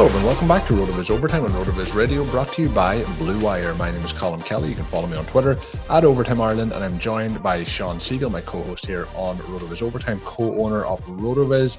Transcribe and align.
Hello 0.00 0.16
and 0.16 0.24
welcome 0.24 0.48
back 0.48 0.66
to 0.66 0.72
RotoViz 0.72 1.10
Overtime 1.10 1.44
on 1.44 1.50
RotoViz 1.50 1.94
Radio, 1.94 2.24
brought 2.30 2.50
to 2.54 2.62
you 2.62 2.70
by 2.70 3.04
Blue 3.18 3.38
Wire. 3.38 3.74
My 3.74 3.90
name 3.90 4.02
is 4.02 4.14
Colm 4.14 4.42
Kelly. 4.42 4.70
You 4.70 4.74
can 4.74 4.86
follow 4.86 5.06
me 5.06 5.14
on 5.14 5.26
Twitter 5.26 5.58
at 5.90 6.04
Overtime 6.04 6.40
Ireland, 6.40 6.72
and 6.72 6.82
I'm 6.82 6.98
joined 6.98 7.42
by 7.42 7.64
Shawn 7.64 7.98
Siegele, 7.98 8.30
my 8.30 8.40
co-host 8.40 8.86
here 8.86 9.06
on 9.14 9.36
RotoViz 9.36 9.82
Overtime, 9.82 10.18
co-owner 10.20 10.86
of 10.86 11.04
RotoViz, 11.04 11.76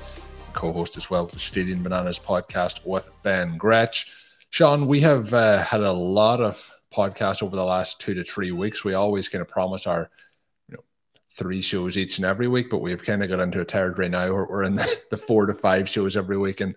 co-host 0.54 0.98
as 0.98 1.10
well 1.10 1.26
of 1.26 1.32
the 1.32 1.40
Stadium 1.40 1.82
Bananas 1.82 2.20
podcast 2.20 2.86
with 2.86 3.10
Ben 3.24 3.58
Gretch. 3.58 4.06
Shawn, 4.52 4.86
we 4.86 5.00
have 5.00 5.34
uh, 5.34 5.64
had 5.64 5.82
a 5.82 5.92
lot 5.92 6.42
of 6.42 6.70
podcasts 6.94 7.42
over 7.42 7.56
the 7.56 7.66
last 7.66 8.00
two 8.00 8.14
to 8.14 8.24
three 8.24 8.52
weeks. 8.52 8.84
We 8.84 8.94
always 8.94 9.30
kind 9.30 9.42
of 9.42 9.48
promise 9.48 9.88
our 9.88 10.12
you 10.70 10.76
know 10.76 10.84
three 11.32 11.62
shows 11.62 11.98
each 11.98 12.20
and 12.20 12.26
every 12.28 12.48
week, 12.48 12.70
but 12.70 12.84
we've 12.84 13.04
kind 13.04 13.24
of 13.24 13.30
got 13.30 13.40
into 13.40 13.62
a 13.62 13.66
territory 13.66 14.10
now 14.10 14.32
where 14.32 14.46
we're 14.48 14.62
in 14.62 14.76
the, 14.76 15.02
the 15.10 15.18
four 15.18 15.48
to 15.48 15.56
five 15.56 15.90
shows 15.90 16.16
every 16.16 16.38
week. 16.38 16.62
And 16.62 16.76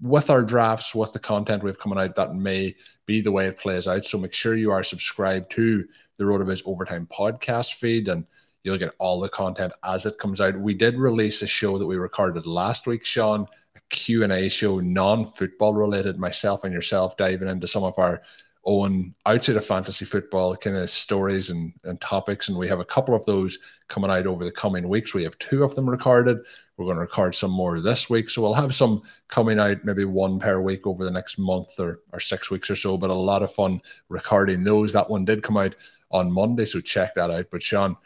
with 0.00 0.30
our 0.30 0.42
drafts, 0.42 0.94
with 0.94 1.12
the 1.12 1.18
content 1.18 1.62
we've 1.62 1.78
coming 1.78 1.98
out, 1.98 2.14
that 2.16 2.34
may 2.34 2.74
be 3.06 3.20
the 3.20 3.32
way 3.32 3.46
it 3.46 3.58
plays 3.58 3.86
out. 3.86 4.04
So 4.04 4.18
make 4.18 4.34
sure 4.34 4.54
you 4.54 4.70
are 4.72 4.82
subscribed 4.82 5.50
to 5.52 5.84
the 6.16 6.24
RotoViz 6.24 6.62
Overtime 6.66 7.08
podcast 7.12 7.74
feed 7.74 8.08
and 8.08 8.26
you'll 8.62 8.78
get 8.78 8.94
all 8.98 9.20
the 9.20 9.28
content 9.28 9.72
as 9.84 10.06
it 10.06 10.18
comes 10.18 10.40
out. 10.40 10.58
We 10.58 10.74
did 10.74 10.98
release 10.98 11.42
a 11.42 11.46
show 11.46 11.78
that 11.78 11.86
we 11.86 11.96
recorded 11.96 12.46
last 12.46 12.86
week, 12.86 13.04
Shawn, 13.04 13.46
a 13.76 13.80
Q&A 13.90 14.48
show, 14.48 14.80
non-football 14.80 15.74
related, 15.74 16.18
myself 16.18 16.64
and 16.64 16.72
yourself 16.72 17.16
diving 17.16 17.48
into 17.48 17.66
some 17.66 17.84
of 17.84 17.98
our 17.98 18.22
own 18.66 19.14
outside 19.26 19.56
of 19.56 19.66
fantasy 19.66 20.04
football 20.04 20.56
kind 20.56 20.76
of 20.76 20.88
stories 20.90 21.50
and, 21.50 21.72
and 21.84 22.00
topics. 22.00 22.48
And 22.48 22.58
we 22.58 22.68
have 22.68 22.80
a 22.80 22.84
couple 22.84 23.14
of 23.14 23.24
those 23.26 23.58
coming 23.88 24.10
out 24.10 24.26
over 24.26 24.44
the 24.44 24.52
coming 24.52 24.88
weeks. 24.88 25.14
We 25.14 25.24
have 25.24 25.38
two 25.38 25.64
of 25.64 25.74
them 25.74 25.88
recorded. 25.88 26.38
We're 26.76 26.86
going 26.86 26.96
to 26.96 27.02
record 27.02 27.34
some 27.34 27.50
more 27.50 27.80
this 27.80 28.10
week. 28.10 28.30
So 28.30 28.42
we'll 28.42 28.54
have 28.54 28.74
some 28.74 29.02
coming 29.28 29.58
out, 29.58 29.84
maybe 29.84 30.04
one 30.04 30.38
per 30.40 30.60
week 30.60 30.86
over 30.86 31.04
the 31.04 31.10
next 31.10 31.38
month 31.38 31.78
or, 31.78 32.00
or 32.12 32.20
six 32.20 32.50
weeks 32.50 32.70
or 32.70 32.76
so. 32.76 32.96
But 32.96 33.10
a 33.10 33.14
lot 33.14 33.42
of 33.42 33.52
fun 33.52 33.80
recording 34.08 34.64
those. 34.64 34.92
That 34.92 35.10
one 35.10 35.24
did 35.24 35.42
come 35.42 35.56
out 35.56 35.74
on 36.10 36.32
Monday. 36.32 36.64
So 36.64 36.80
check 36.80 37.14
that 37.14 37.30
out. 37.30 37.46
But 37.50 37.62
Shawn, 37.62 37.96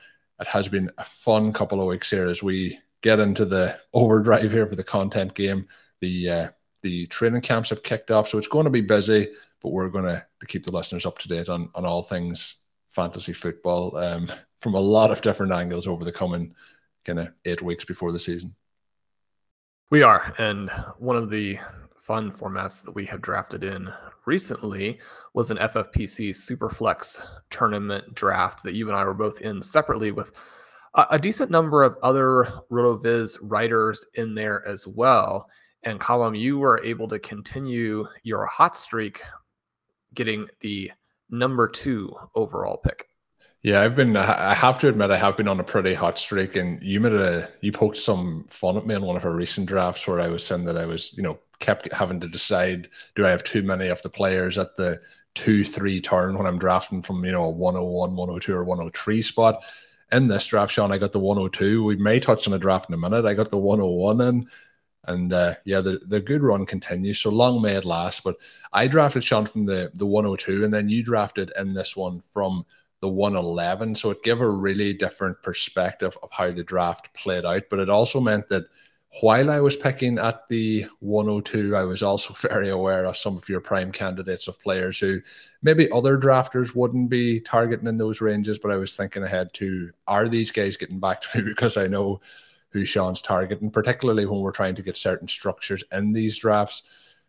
it 0.41 0.47
has 0.47 0.69
been 0.69 0.91
a 0.99 1.05
fun 1.05 1.53
couple 1.53 1.81
of 1.81 1.87
weeks 1.87 2.11
here 2.11 2.27
as 2.27 2.43
we 2.43 2.79
get 3.01 3.21
into 3.21 3.45
the 3.45 3.79
overdrive 3.93 4.53
here 4.53 4.67
for 4.67 4.77
the 4.77 4.85
content 4.85 5.35
game. 5.35 5.67
The 6.01 6.31
uh, 6.31 6.49
the 6.83 7.07
training 7.07 7.41
camps 7.41 7.71
have 7.71 7.83
kicked 7.83 8.11
off, 8.11 8.29
so 8.29 8.39
it's 8.39 8.47
going 8.47 8.65
to 8.65 8.71
be 8.71 8.81
busy, 8.81 9.29
but 9.63 9.71
we're 9.71 9.89
going 9.89 10.05
to, 10.05 10.25
keep 10.47 10.65
the 10.65 10.73
listeners 10.73 11.05
up 11.05 11.19
to 11.19 11.29
date 11.29 11.49
on, 11.49 11.69
on 11.75 11.85
all 11.85 12.03
things 12.03 12.63
fantasy 12.87 13.33
football 13.33 13.97
um, 13.97 14.29
from 14.61 14.75
a 14.75 14.81
lot 14.81 15.11
of 15.11 15.21
different 15.21 15.53
angles 15.53 15.87
over 15.87 16.05
the 16.05 16.13
coming 16.13 16.55
kind 17.05 17.19
of 17.19 17.29
eight 17.45 17.63
weeks 17.63 17.85
before 17.85 18.13
the 18.13 18.19
season. 18.19 18.55
We 19.91 20.03
are. 20.03 20.35
And 20.39 20.71
one 20.99 21.17
of 21.17 21.31
the 21.31 21.59
fun 21.97 22.31
formats 22.31 22.83
that 22.83 22.95
we 22.95 23.05
have 23.07 23.21
drafted 23.21 23.65
in 23.65 23.91
recently 24.27 24.99
was 25.35 25.51
an 25.51 25.59
FFPC 25.59 26.31
Superflex 26.31 27.23
tournament 27.51 28.15
draft 28.15 28.63
that 28.65 28.75
you 28.75 28.89
and 28.89 28.97
I 28.97 29.05
were 29.05 29.15
both 29.15 29.41
in 29.41 29.63
separately 29.63 30.11
with 30.11 30.33
a, 30.95 31.07
a 31.11 31.19
decent 31.19 31.51
number 31.51 31.83
of 31.83 31.97
other 32.03 32.49
RotoViz 32.71 33.39
writers 33.43 34.05
in 34.15 34.35
there 34.35 34.67
as 34.67 34.87
well. 34.87 35.49
And 35.85 36.01
Colm, 36.01 36.39
you 36.39 36.59
were 36.59 36.83
able 36.85 37.09
to 37.09 37.19
continue 37.19 38.07
your 38.23 38.47
hot 38.47 38.75
streak, 38.75 39.23
getting 40.15 40.49
the 40.61 40.93
number 41.31 41.69
two 41.69 42.15
overall 42.35 42.79
pick. 42.79 43.09
Yeah, 43.63 43.83
I've 43.83 43.97
been. 43.97 44.17
I 44.17 44.55
have 44.55 44.79
to 44.81 44.89
admit, 44.89 45.11
I 45.11 45.17
have 45.17 45.37
been 45.37 45.49
on 45.49 45.59
a 45.59 45.65
pretty 45.65 45.93
hot 45.93 46.19
streak, 46.19 46.55
and 46.55 46.81
you 46.81 47.01
made 47.01 47.13
a 47.13 47.49
you 47.61 47.73
poked 47.73 47.97
some 47.97 48.47
fun 48.49 48.77
at 48.77 48.87
me 48.87 48.95
in 48.95 49.03
one 49.03 49.17
of 49.17 49.25
our 49.25 49.35
recent 49.35 49.67
drafts 49.67 50.07
where 50.07 50.21
I 50.21 50.29
was 50.29 50.47
saying 50.47 50.65
that 50.67 50.79
I 50.79 50.87
was, 50.87 51.13
you 51.17 51.25
know, 51.25 51.41
kept 51.59 51.93
having 51.93 52.21
to 52.21 52.29
decide: 52.29 52.89
do 53.17 53.27
I 53.27 53.31
have 53.31 53.43
too 53.43 53.63
many 53.63 53.89
of 53.89 54.01
the 54.03 54.11
players 54.11 54.59
at 54.59 54.77
the 54.77 55.01
two, 55.35 55.65
three 55.65 56.01
turn 56.01 56.39
when 56.39 56.47
I'm 56.47 56.59
drafting 56.59 57.03
from 57.03 57.25
you 57.25 57.33
know 57.33 57.45
a 57.45 57.51
101, 57.51 58.15
102, 58.15 58.55
or 58.55 58.65
103 58.65 59.23
spot? 59.23 59.65
In 60.13 60.29
this 60.29 60.47
draft, 60.47 60.73
Shawn, 60.73 60.93
I 60.93 60.99
got 60.99 61.13
the 61.13 61.19
102. 61.19 61.83
We 61.83 61.97
may 61.97 62.21
touch 62.21 62.47
on 62.47 62.55
a 62.55 62.59
draft 62.59 62.89
in 62.89 62.95
a 62.95 62.99
minute. 62.99 63.27
I 63.27 63.35
got 63.35 63.51
the 63.51 63.59
101 63.59 64.21
in. 64.21 64.49
And 65.05 65.33
uh, 65.33 65.55
yeah, 65.65 65.81
the, 65.81 66.01
the 66.07 66.21
good 66.21 66.43
run 66.43 66.67
continues. 66.67 67.19
So 67.21 67.31
long 67.31 67.63
may 67.63 67.77
it 67.77 67.85
last. 67.85 68.25
But 68.25 68.37
I 68.73 68.89
drafted 68.89 69.25
Shawn 69.25 69.47
from 69.47 69.67
the, 69.67 69.91
the 69.95 70.07
102, 70.07 70.65
and 70.65 70.75
then 70.75 70.89
you 70.89 71.03
drafted 71.03 71.53
in 71.59 71.75
this 71.75 71.97
one 71.97 72.21
from 72.21 72.67
the 73.01 73.09
111. 73.09 73.95
So 73.95 74.11
it 74.11 74.23
gave 74.23 74.41
a 74.41 74.49
really 74.49 74.93
different 74.93 75.41
perspective 75.43 76.17
of 76.23 76.31
how 76.31 76.51
the 76.51 76.65
draft 76.65 77.13
played 77.15 77.45
out. 77.45 77.65
But 77.71 77.79
it 77.79 77.89
also 77.89 78.21
meant 78.21 78.49
that 78.49 78.65
while 79.23 79.51
I 79.51 79.61
was 79.61 79.77
picking 79.77 80.19
at 80.19 80.47
the 80.49 80.87
102, 81.01 81.75
I 81.75 81.85
was 81.85 82.03
also 82.03 82.35
very 82.49 82.69
aware 82.69 83.07
of 83.07 83.17
some 83.17 83.37
of 83.37 83.49
your 83.49 83.61
prime 83.61 83.93
candidates 83.93 84.49
of 84.49 84.61
players 84.61 84.99
who 84.99 85.21
maybe 85.63 85.91
other 85.91 86.19
drafters 86.19 86.75
wouldn't 86.75 87.09
be 87.09 87.41
targeting 87.41 87.87
in 87.87 87.97
those 87.97 88.21
ranges. 88.21 88.59
But 88.59 88.73
I 88.73 88.77
was 88.77 88.97
thinking 88.97 89.23
ahead 89.23 89.53
to 89.55 89.91
are 90.07 90.29
these 90.29 90.51
guys 90.51 90.77
getting 90.77 91.01
back 91.01 91.23
to 91.23 91.39
me 91.39 91.45
because 91.49 91.77
I 91.77 91.87
know 91.87 92.21
who 92.71 92.84
Shawn's 92.84 93.23
targeting, 93.23 93.71
particularly 93.71 94.27
when 94.27 94.41
we're 94.41 94.53
trying 94.53 94.75
to 94.75 94.83
get 94.83 94.97
certain 94.97 95.29
structures 95.29 95.83
in 95.93 96.12
these 96.12 96.39
drafts. 96.39 96.83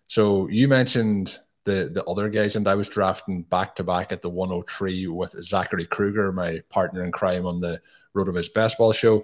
So 0.07 0.47
you 0.50 0.67
mentioned 0.67 1.39
the 1.63 1.89
the 1.94 2.03
other 2.05 2.29
guys, 2.29 2.55
and 2.55 2.67
I 2.67 2.75
was 2.75 2.89
drafting 2.89 3.44
back 3.44 3.75
to 3.75 3.83
back 3.83 4.12
at 4.12 4.21
the 4.21 4.30
103 4.30 5.07
with 5.07 5.31
Zachary 5.44 5.86
Kruger, 5.86 6.31
my 6.31 6.62
partner 6.69 7.03
in 7.03 7.12
crime 7.12 7.45
on 7.45 7.62
the 7.62 7.81
RotoViz 8.15 8.53
Best 8.53 8.77
Ball 8.77 8.91
show. 8.91 9.24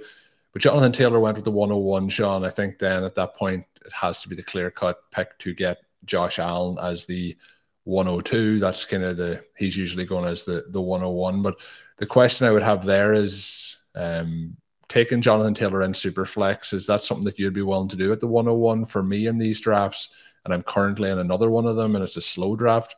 But 0.54 0.62
Jonathan 0.62 0.92
Taylor 0.92 1.20
went 1.20 1.36
with 1.36 1.44
the 1.44 1.52
101, 1.52 2.10
Shawn. 2.10 2.46
I 2.46 2.50
think 2.50 2.80
then 2.80 3.04
at 3.04 3.16
that 3.16 3.36
point 3.36 3.66
it 3.86 3.92
has 3.92 4.22
to 4.22 4.30
be 4.30 4.36
the 4.36 4.44
clear 4.44 4.72
cut 4.72 5.00
pick 5.12 5.38
to 5.40 5.54
get 5.54 5.80
Josh 6.06 6.40
Allen 6.40 6.78
as 6.82 7.06
the 7.06 7.36
102. 7.84 8.60
That's 8.60 8.86
kind 8.86 9.04
of 9.04 9.18
the 9.18 9.44
he's 9.58 9.76
usually 9.76 10.06
going 10.06 10.26
as 10.26 10.44
the 10.44 10.66
the 10.70 10.82
101. 10.82 11.42
But 11.42 11.58
the 11.98 12.06
question 12.06 12.48
I 12.48 12.52
would 12.52 12.64
have 12.64 12.86
there 12.86 13.14
is 13.14 13.78
um, 13.96 14.56
taking 14.88 15.22
Jonathan 15.22 15.54
Taylor 15.54 15.82
in 15.82 15.94
super 15.94 16.26
flex, 16.26 16.74
is 16.74 16.86
that 16.88 17.04
something 17.04 17.26
that 17.26 17.40
you'd 17.40 17.54
be 17.54 17.62
willing 17.62 17.90
to 17.90 17.96
do 17.96 18.12
at 18.12 18.20
the 18.20 18.28
101 18.28 18.86
for 18.86 19.04
me 19.04 19.28
in 19.28 19.38
these 19.38 19.60
drafts? 19.60 20.14
And 20.44 20.54
I'm 20.54 20.64
currently 20.64 21.10
in 21.10 21.20
another 21.20 21.50
one 21.50 21.66
of 21.66 21.76
them, 21.76 21.96
and 21.96 22.04
it's 22.04 22.18
a 22.18 22.22
slow 22.22 22.56
draft. 22.56 22.96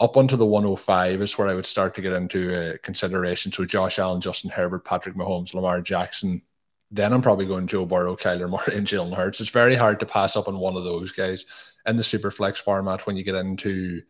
Up 0.00 0.16
onto 0.16 0.36
the 0.36 0.46
105 0.46 1.20
is 1.20 1.36
where 1.36 1.48
I 1.48 1.54
would 1.54 1.66
start 1.66 1.94
to 1.94 2.02
get 2.02 2.12
into 2.12 2.54
uh, 2.54 2.76
consideration. 2.82 3.52
So 3.52 3.64
Josh 3.64 3.98
Allen, 3.98 4.20
Justin 4.20 4.50
Herbert, 4.50 4.84
Patrick 4.84 5.14
Mahomes, 5.14 5.54
Lamar 5.54 5.80
Jackson. 5.82 6.42
Then 6.90 7.12
I'm 7.12 7.22
probably 7.22 7.46
going 7.46 7.66
Joe 7.66 7.86
Burrow, 7.86 8.16
Kyler 8.16 8.50
Murray, 8.50 8.76
and 8.76 8.86
Jalen 8.86 9.14
Hurts. 9.14 9.40
It's 9.40 9.50
very 9.50 9.76
hard 9.76 10.00
to 10.00 10.06
pass 10.06 10.36
up 10.36 10.48
on 10.48 10.58
one 10.58 10.76
of 10.76 10.84
those 10.84 11.12
guys 11.12 11.46
in 11.86 11.96
the 11.96 12.02
super 12.02 12.30
flex 12.30 12.58
format 12.58 13.06
when 13.06 13.16
you 13.16 13.22
get 13.22 13.34
into 13.34 14.02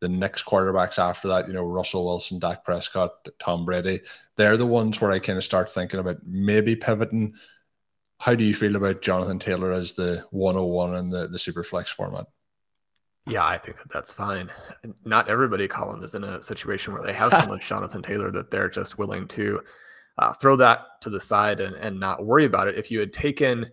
the 0.00 0.08
next 0.08 0.44
quarterbacks 0.44 0.98
after 0.98 1.28
that, 1.28 1.46
you 1.46 1.54
know, 1.54 1.64
Russell 1.64 2.04
Wilson, 2.04 2.38
Dak 2.38 2.64
Prescott, 2.64 3.12
Tom 3.38 3.64
Brady, 3.64 4.00
they're 4.36 4.56
the 4.56 4.66
ones 4.66 5.00
where 5.00 5.10
I 5.10 5.18
kind 5.18 5.38
of 5.38 5.44
start 5.44 5.70
thinking 5.70 6.00
about 6.00 6.18
maybe 6.24 6.76
pivoting. 6.76 7.34
How 8.20 8.34
do 8.34 8.44
you 8.44 8.54
feel 8.54 8.76
about 8.76 9.02
Jonathan 9.02 9.38
Taylor 9.38 9.72
as 9.72 9.92
the 9.92 10.24
101 10.30 10.96
in 10.96 11.10
the, 11.10 11.28
the 11.28 11.38
super 11.38 11.62
flex 11.62 11.90
format? 11.90 12.26
Yeah, 13.26 13.44
I 13.44 13.58
think 13.58 13.78
that 13.78 13.90
that's 13.92 14.12
fine. 14.12 14.50
Not 15.04 15.28
everybody, 15.28 15.66
Colm, 15.66 16.02
is 16.04 16.14
in 16.14 16.24
a 16.24 16.40
situation 16.40 16.92
where 16.92 17.02
they 17.02 17.12
have 17.12 17.32
so 17.32 17.46
much 17.48 17.66
Jonathan 17.66 18.02
Taylor 18.02 18.30
that 18.30 18.50
they're 18.50 18.70
just 18.70 18.98
willing 18.98 19.26
to 19.28 19.60
uh, 20.18 20.32
throw 20.34 20.56
that 20.56 21.00
to 21.02 21.10
the 21.10 21.20
side 21.20 21.60
and, 21.60 21.74
and 21.76 21.98
not 21.98 22.24
worry 22.24 22.44
about 22.44 22.68
it. 22.68 22.78
If 22.78 22.90
you 22.90 23.00
had 23.00 23.12
taken 23.12 23.70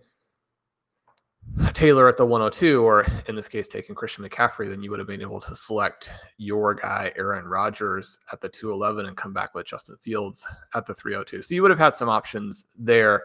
Taylor 1.72 2.08
at 2.08 2.16
the 2.16 2.26
102, 2.26 2.82
or 2.82 3.06
in 3.28 3.36
this 3.36 3.48
case, 3.48 3.68
taking 3.68 3.94
Christian 3.94 4.24
McCaffrey, 4.24 4.68
then 4.68 4.82
you 4.82 4.90
would 4.90 4.98
have 4.98 5.08
been 5.08 5.20
able 5.20 5.40
to 5.40 5.54
select 5.54 6.12
your 6.36 6.74
guy, 6.74 7.12
Aaron 7.16 7.46
Rodgers, 7.46 8.18
at 8.32 8.40
the 8.40 8.48
211 8.48 9.06
and 9.06 9.16
come 9.16 9.32
back 9.32 9.54
with 9.54 9.66
Justin 9.66 9.96
Fields 9.96 10.46
at 10.74 10.86
the 10.86 10.94
302. 10.94 11.42
So 11.42 11.54
you 11.54 11.62
would 11.62 11.70
have 11.70 11.78
had 11.78 11.94
some 11.94 12.08
options 12.08 12.66
there. 12.76 13.24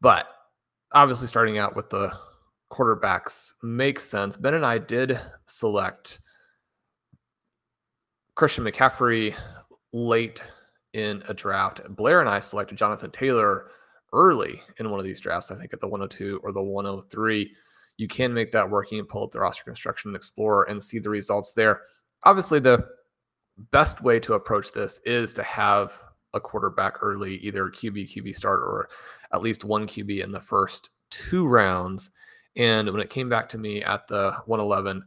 But 0.00 0.26
obviously, 0.92 1.26
starting 1.28 1.58
out 1.58 1.76
with 1.76 1.90
the 1.90 2.12
quarterbacks 2.70 3.52
makes 3.62 4.04
sense. 4.04 4.36
Ben 4.36 4.54
and 4.54 4.64
I 4.64 4.78
did 4.78 5.20
select 5.46 6.20
Christian 8.34 8.64
McCaffrey 8.64 9.34
late 9.92 10.42
in 10.94 11.22
a 11.28 11.34
draft. 11.34 11.82
Blair 11.90 12.20
and 12.20 12.28
I 12.28 12.40
selected 12.40 12.78
Jonathan 12.78 13.10
Taylor 13.10 13.66
early 14.12 14.62
in 14.78 14.90
one 14.90 15.00
of 15.00 15.06
these 15.06 15.20
drafts, 15.20 15.50
I 15.50 15.56
think 15.56 15.72
at 15.72 15.80
the 15.80 15.88
102 15.88 16.40
or 16.42 16.52
the 16.52 16.62
103. 16.62 17.52
You 17.98 18.08
can 18.08 18.32
make 18.32 18.50
that 18.52 18.68
work. 18.68 18.90
You 18.90 18.98
can 18.98 19.06
pull 19.06 19.24
up 19.24 19.30
the 19.30 19.40
roster 19.40 19.64
construction 19.64 20.14
explorer 20.14 20.64
and 20.64 20.82
see 20.82 20.98
the 20.98 21.10
results 21.10 21.52
there. 21.52 21.82
Obviously, 22.24 22.58
the 22.58 22.86
best 23.70 24.02
way 24.02 24.18
to 24.20 24.34
approach 24.34 24.72
this 24.72 25.00
is 25.04 25.32
to 25.34 25.42
have 25.42 25.92
a 26.34 26.40
quarterback 26.40 27.02
early, 27.02 27.36
either 27.36 27.68
QB, 27.68 28.14
QB 28.14 28.34
start, 28.34 28.60
or 28.60 28.88
at 29.32 29.42
least 29.42 29.64
one 29.64 29.86
QB 29.86 30.22
in 30.24 30.32
the 30.32 30.40
first 30.40 30.90
two 31.10 31.46
rounds. 31.46 32.10
And 32.56 32.90
when 32.90 33.00
it 33.00 33.10
came 33.10 33.28
back 33.28 33.48
to 33.50 33.58
me 33.58 33.82
at 33.82 34.08
the 34.08 34.32
111, 34.46 35.02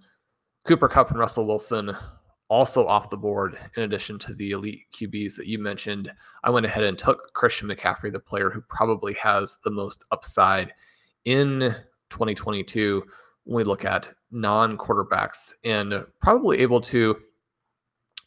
Cooper 0.65 0.87
Kupp 0.87 1.11
and 1.11 1.19
Russell 1.19 1.47
Wilson 1.47 1.95
also 2.47 2.85
off 2.85 3.09
the 3.09 3.17
board, 3.17 3.57
in 3.75 3.83
addition 3.83 4.19
to 4.19 4.33
the 4.33 4.51
elite 4.51 4.81
QBs 4.93 5.35
that 5.35 5.47
you 5.47 5.57
mentioned, 5.57 6.11
I 6.43 6.49
went 6.49 6.65
ahead 6.65 6.83
and 6.83 6.97
took 6.97 7.33
Christian 7.33 7.67
McCaffrey, 7.67 8.11
the 8.11 8.19
player 8.19 8.49
who 8.49 8.61
probably 8.61 9.13
has 9.13 9.57
the 9.63 9.71
most 9.71 10.05
upside 10.11 10.73
in 11.25 11.75
2022 12.09 13.03
when 13.45 13.57
we 13.57 13.63
look 13.63 13.85
at 13.85 14.13
non 14.31 14.77
quarterbacks 14.77 15.53
and 15.63 16.05
probably 16.21 16.59
able 16.59 16.81
to 16.81 17.15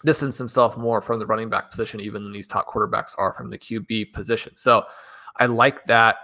distance 0.04 0.38
himself 0.38 0.76
more 0.76 1.00
from 1.02 1.18
the 1.18 1.26
running 1.26 1.48
back 1.48 1.70
position, 1.70 2.00
even 2.00 2.22
than 2.22 2.32
these 2.32 2.48
top 2.48 2.66
quarterbacks 2.66 3.14
are 3.18 3.32
from 3.32 3.50
the 3.50 3.58
QB 3.58 4.12
position. 4.12 4.56
So 4.56 4.84
I 5.36 5.46
like 5.46 5.84
that 5.86 6.16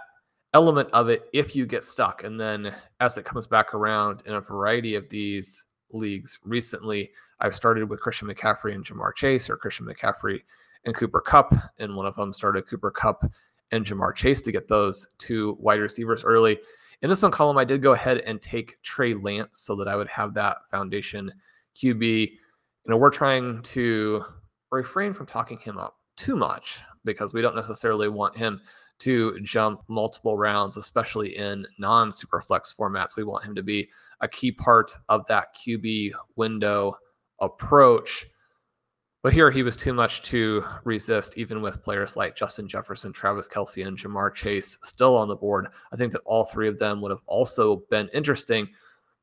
element 0.53 0.89
of 0.93 1.09
it 1.09 1.29
if 1.33 1.55
you 1.57 1.67
get 1.67 1.85
stuck. 1.85 2.25
And 2.25 2.41
then 2.41 2.75
as 3.01 3.19
it 3.19 3.25
comes 3.25 3.47
back 3.47 3.75
around 3.75 4.23
in 4.27 4.35
a 4.35 4.41
variety 4.41 4.95
of 4.95 5.09
these 5.09 5.65
leagues 5.95 6.39
recently, 6.45 7.11
I've 7.41 7.57
started 7.57 7.89
with 7.89 8.01
Christian 8.01 8.29
McCaffrey 8.29 8.75
and 8.75 8.85
Ja'Marr 8.85 9.15
Chase, 9.15 9.49
or 9.49 9.57
Christian 9.57 9.87
McCaffrey 9.87 10.41
and 10.85 10.95
Cooper 10.95 11.21
Kupp. 11.21 11.55
and 11.79 11.97
one 11.97 12.07
of 12.07 12.17
them 12.17 12.33
started 12.33 12.67
Cooper 12.67 12.91
Kupp 12.91 13.25
and 13.71 13.85
Ja'Marr 13.85 14.15
Chase 14.15 14.43
to 14.43 14.53
get 14.53 14.69
those 14.69 15.09
two 15.19 15.57
wide 15.61 15.81
receivers 15.81 16.25
early. 16.25 16.59
In 17.03 17.11
this 17.11 17.23
one 17.23 17.33
Colm, 17.33 17.59
I 17.59 17.65
did 17.65 17.83
go 17.83 17.93
ahead 17.93 18.19
and 18.19 18.41
take 18.41 18.81
Trey 18.83 19.15
Lance 19.15 19.61
so 19.61 19.75
that 19.77 19.89
I 19.89 19.97
would 19.97 20.09
have 20.09 20.35
that 20.35 20.59
foundation 20.71 21.33
QB. 21.77 22.31
You 22.31 22.39
know, 22.89 22.97
we're 22.97 23.11
trying 23.11 23.63
to 23.63 24.25
refrain 24.71 25.13
from 25.13 25.27
talking 25.27 25.59
him 25.59 25.79
up 25.79 25.97
too 26.17 26.37
much 26.37 26.81
because 27.05 27.35
we 27.35 27.43
don't 27.43 27.57
necessarily 27.57 28.09
want 28.09 28.37
him 28.37 28.61
to 29.01 29.39
jump 29.41 29.83
multiple 29.89 30.39
rounds, 30.39 30.77
especially 30.77 31.37
in 31.37 31.67
non 31.79 32.11
superflex 32.11 32.75
formats. 32.75 33.17
We 33.17 33.25
want 33.25 33.45
him 33.45 33.55
to 33.55 33.63
be 33.63 33.91
a 34.25 34.29
key 34.29 34.51
part 34.51 34.91
of 35.11 35.25
that 35.27 35.55
QB 35.55 36.13
window 36.35 36.97
approach. 37.41 38.27
But 39.23 39.35
here 39.35 39.51
he 39.51 39.63
was 39.63 39.77
too 39.77 39.93
much 39.93 40.23
to 40.23 40.65
resist, 40.85 41.39
even 41.39 41.61
with 41.63 41.83
players 41.83 42.17
like 42.17 42.35
Justin 42.35 42.67
Jefferson, 42.67 43.13
Travis 43.13 43.49
Kelce, 43.49 43.87
and 43.87 43.99
Ja'Marr 43.99 44.35
Chase 44.35 44.79
still 44.83 45.17
on 45.17 45.29
the 45.29 45.37
board. 45.37 45.69
I 45.93 45.97
think 45.97 46.13
that 46.13 46.23
all 46.25 46.45
three 46.45 46.69
of 46.69 46.79
them 46.79 47.01
would 47.01 47.11
have 47.11 47.23
also 47.27 47.85
been 47.91 48.09
interesting. 48.15 48.69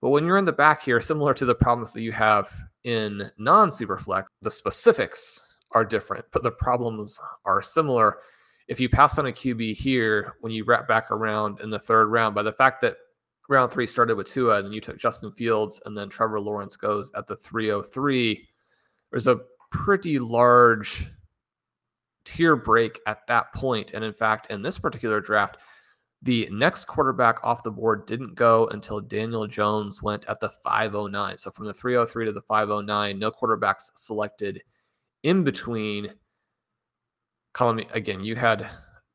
But 0.01 0.09
when 0.09 0.25
you're 0.25 0.37
in 0.37 0.45
the 0.45 0.51
back 0.51 0.83
here, 0.83 1.01
similar 1.01 1.33
to 1.33 1.45
the 1.45 1.55
problems 1.55 1.91
that 1.93 2.01
you 2.01 2.11
have 2.11 2.51
in 2.83 3.29
non 3.37 3.69
superflex, 3.69 4.25
the 4.41 4.51
specifics 4.51 5.55
are 5.71 5.85
different, 5.85 6.25
but 6.31 6.43
the 6.43 6.51
problems 6.51 7.19
are 7.45 7.61
similar. 7.61 8.17
If 8.67 8.79
you 8.79 8.87
pass 8.87 9.17
on 9.17 9.27
a 9.27 9.31
QB 9.31 9.75
here, 9.75 10.33
when 10.41 10.51
you 10.51 10.63
wrap 10.63 10.87
back 10.87 11.09
around 11.11 11.59
in 11.59 11.69
the 11.71 11.79
third 11.79 12.07
round, 12.07 12.35
by 12.35 12.43
the 12.43 12.53
fact 12.53 12.81
that 12.81 12.97
round 13.51 13.71
three 13.71 13.85
started 13.85 14.15
with 14.15 14.27
Tua, 14.27 14.57
and 14.57 14.65
then 14.65 14.73
you 14.73 14.81
took 14.81 14.97
Justin 14.97 15.31
Fields, 15.31 15.81
and 15.85 15.95
then 15.95 16.09
Trevor 16.09 16.39
Lawrence 16.39 16.75
goes 16.75 17.11
at 17.15 17.27
the 17.27 17.35
303. 17.35 18.47
There's 19.11 19.27
a 19.27 19.41
pretty 19.69 20.17
large 20.17 21.11
tier 22.23 22.55
break 22.55 22.99
at 23.07 23.27
that 23.27 23.53
point. 23.53 23.91
And 23.93 24.03
in 24.03 24.13
fact, 24.13 24.49
in 24.51 24.61
this 24.61 24.79
particular 24.79 25.19
draft, 25.19 25.57
the 26.23 26.47
next 26.51 26.85
quarterback 26.85 27.39
off 27.43 27.63
the 27.63 27.71
board 27.71 28.05
didn't 28.05 28.35
go 28.35 28.67
until 28.67 29.01
Daniel 29.01 29.47
Jones 29.47 30.03
went 30.03 30.25
at 30.27 30.39
the 30.39 30.49
509. 30.63 31.37
So 31.37 31.49
from 31.49 31.65
the 31.65 31.73
303 31.73 32.25
to 32.25 32.31
the 32.31 32.41
509, 32.41 33.17
no 33.17 33.31
quarterbacks 33.31 33.91
selected 33.95 34.61
in 35.23 35.43
between. 35.43 36.13
Colm, 37.53 37.91
again, 37.93 38.23
you 38.23 38.35
had 38.35 38.69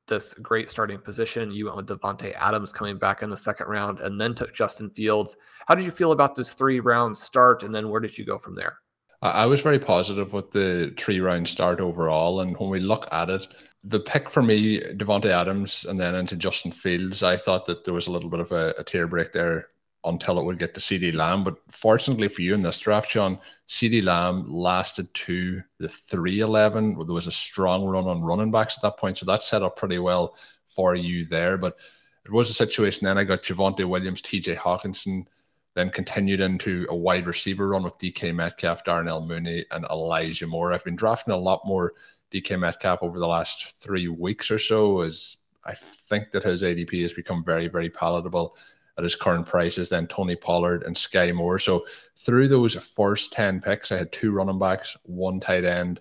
this 0.06 0.34
great 0.34 0.70
starting 0.70 0.98
position. 0.98 1.50
You 1.50 1.66
went 1.66 1.76
with 1.76 1.88
Davante 1.88 2.34
Adams 2.34 2.72
coming 2.72 2.98
back 2.98 3.22
in 3.22 3.30
the 3.30 3.36
second 3.36 3.68
round 3.68 4.00
and 4.00 4.20
then 4.20 4.34
took 4.34 4.54
Justin 4.54 4.90
Fields. 4.90 5.36
How 5.66 5.74
did 5.74 5.84
you 5.84 5.90
feel 5.90 6.12
about 6.12 6.34
this 6.34 6.52
three 6.52 6.80
round 6.80 7.16
start? 7.16 7.62
And 7.62 7.74
then 7.74 7.88
where 7.88 8.00
did 8.00 8.16
you 8.16 8.24
go 8.24 8.38
from 8.38 8.54
there? 8.54 8.78
I 9.22 9.46
was 9.46 9.62
very 9.62 9.78
positive 9.78 10.32
with 10.32 10.50
the 10.50 10.94
three 10.98 11.20
round 11.20 11.48
start 11.48 11.80
overall. 11.80 12.40
And 12.40 12.56
when 12.58 12.70
we 12.70 12.80
look 12.80 13.08
at 13.12 13.30
it, 13.30 13.48
the 13.82 14.00
pick 14.00 14.28
for 14.28 14.42
me, 14.42 14.80
Davante 14.80 15.26
Adams, 15.26 15.84
and 15.84 15.98
then 15.98 16.14
into 16.14 16.36
Justin 16.36 16.72
Fields, 16.72 17.22
I 17.22 17.36
thought 17.36 17.66
that 17.66 17.84
there 17.84 17.94
was 17.94 18.06
a 18.06 18.12
little 18.12 18.30
bit 18.30 18.40
of 18.40 18.52
a, 18.52 18.74
a 18.78 18.84
tier 18.84 19.06
break 19.06 19.32
there 19.32 19.68
until 20.06 20.38
it 20.38 20.44
would 20.44 20.58
get 20.58 20.74
to 20.74 20.80
CeeDee 20.80 21.14
Lamb. 21.14 21.44
But 21.44 21.56
fortunately 21.68 22.28
for 22.28 22.42
you 22.42 22.54
in 22.54 22.60
this 22.60 22.78
draft, 22.78 23.10
Shawn, 23.10 23.38
CeeDee 23.68 24.04
Lamb 24.04 24.48
lasted 24.48 25.12
to 25.14 25.60
the 25.78 25.88
311. 25.88 26.96
There 26.98 27.14
was 27.14 27.26
a 27.26 27.32
strong 27.32 27.86
run 27.86 28.04
on 28.04 28.22
running 28.22 28.50
backs 28.50 28.76
at 28.76 28.82
that 28.82 28.98
point. 28.98 29.18
So 29.18 29.26
that 29.26 29.42
set 29.42 29.62
up 29.62 29.76
pretty 29.76 29.98
well 29.98 30.36
for 30.64 30.94
you 30.94 31.24
there. 31.24 31.58
But 31.58 31.76
it 32.24 32.32
was 32.32 32.50
a 32.50 32.54
situation 32.54 33.04
then 33.04 33.18
I 33.18 33.24
got 33.24 33.42
Javonte 33.42 33.88
Williams, 33.88 34.22
TJ 34.22 34.56
Hockenson, 34.56 35.26
then 35.74 35.90
continued 35.90 36.40
into 36.40 36.86
a 36.88 36.96
wide 36.96 37.26
receiver 37.26 37.68
run 37.68 37.84
with 37.84 37.98
DK 37.98 38.34
Metcalf, 38.34 38.82
Darnell 38.84 39.26
Mooney, 39.26 39.64
and 39.70 39.84
Elijah 39.90 40.46
Moore. 40.46 40.72
I've 40.72 40.84
been 40.84 40.96
drafting 40.96 41.34
a 41.34 41.36
lot 41.36 41.60
more 41.66 41.92
DK 42.32 42.58
Metcalf 42.58 43.02
over 43.02 43.18
the 43.18 43.28
last 43.28 43.76
three 43.76 44.08
weeks 44.08 44.50
or 44.50 44.58
so 44.58 45.00
as 45.00 45.36
I 45.64 45.74
think 45.74 46.30
that 46.30 46.44
his 46.44 46.62
ADP 46.62 47.02
has 47.02 47.12
become 47.12 47.44
very, 47.44 47.68
very 47.68 47.90
palatable 47.90 48.56
at 48.96 49.04
his 49.04 49.14
current 49.14 49.46
prices, 49.46 49.88
then 49.88 50.06
Tony 50.06 50.36
Pollard 50.36 50.82
and 50.84 50.96
Skyy 50.96 51.34
Moore. 51.34 51.58
So 51.58 51.86
through 52.16 52.48
those 52.48 52.74
first 52.74 53.32
10 53.32 53.60
picks, 53.60 53.92
I 53.92 53.98
had 53.98 54.12
two 54.12 54.32
running 54.32 54.58
backs, 54.58 54.96
one 55.02 55.40
tight 55.40 55.64
end, 55.64 56.00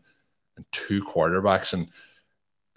and 0.56 0.66
two 0.72 1.02
quarterbacks. 1.02 1.74
And 1.74 1.90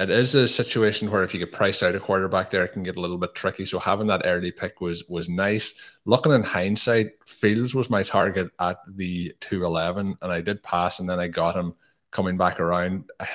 it 0.01 0.11
is 0.11 0.35
a 0.35 0.47
situation 0.47 1.11
where 1.11 1.25
if 1.25 1.35
you 1.35 1.41
get 1.41 1.53
priced 1.53 1.83
out 1.83 1.95
a 1.95 2.01
quarterback 2.01 2.51
there, 2.51 2.65
it 2.65 2.73
can 2.73 2.85
get 2.85 2.97
a 2.97 3.01
little 3.01 3.19
bit 3.19 3.35
tricky. 3.35 3.67
So 3.67 3.79
having 3.79 4.07
that 4.09 4.23
early 4.25 4.53
pick 4.53 4.81
was 4.81 5.09
was 5.09 5.29
nice. 5.29 5.75
Looking 6.05 6.33
in 6.33 6.43
hindsight, 6.43 7.13
Fields 7.27 7.75
was 7.75 7.91
my 7.91 8.05
target 8.05 8.51
at 8.61 8.79
the 8.87 9.33
211, 9.41 10.17
and 10.23 10.33
I 10.33 10.41
did 10.41 10.63
pass, 10.63 11.01
and 11.01 11.09
then 11.09 11.19
I 11.19 11.27
got 11.27 11.57
him 11.57 11.75
coming 12.11 12.37
back 12.37 12.61
around. 12.61 13.11